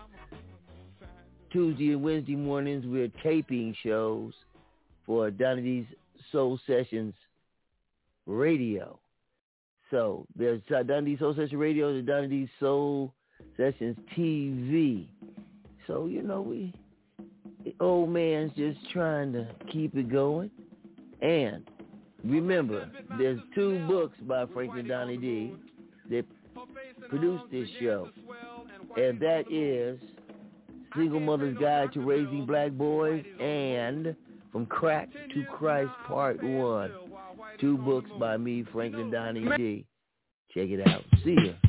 [1.51, 4.33] Tuesday and Wednesday mornings, we're taping shows
[5.05, 5.85] for Donny D's
[6.31, 7.13] Soul Sessions
[8.25, 8.99] Radio.
[9.89, 13.13] So there's uh, Donny D's Soul Sessions Radio, the Donny D's Soul
[13.55, 15.07] Sessions TV.
[15.87, 16.73] So, you know, we,
[17.63, 20.51] the old man's just trying to keep it going.
[21.21, 21.63] And
[22.31, 25.53] remember, there's two books by Franklin Donny D
[26.09, 26.25] that
[27.09, 28.09] produced this show.
[28.95, 29.99] And that is
[30.95, 34.15] Single Mother's Guide to Raising Black Boys and
[34.51, 36.91] From Crack to Christ Part 1.
[37.59, 39.85] Two books by me, Franklin Donny D.
[40.53, 41.03] Check it out.
[41.23, 41.66] See ya.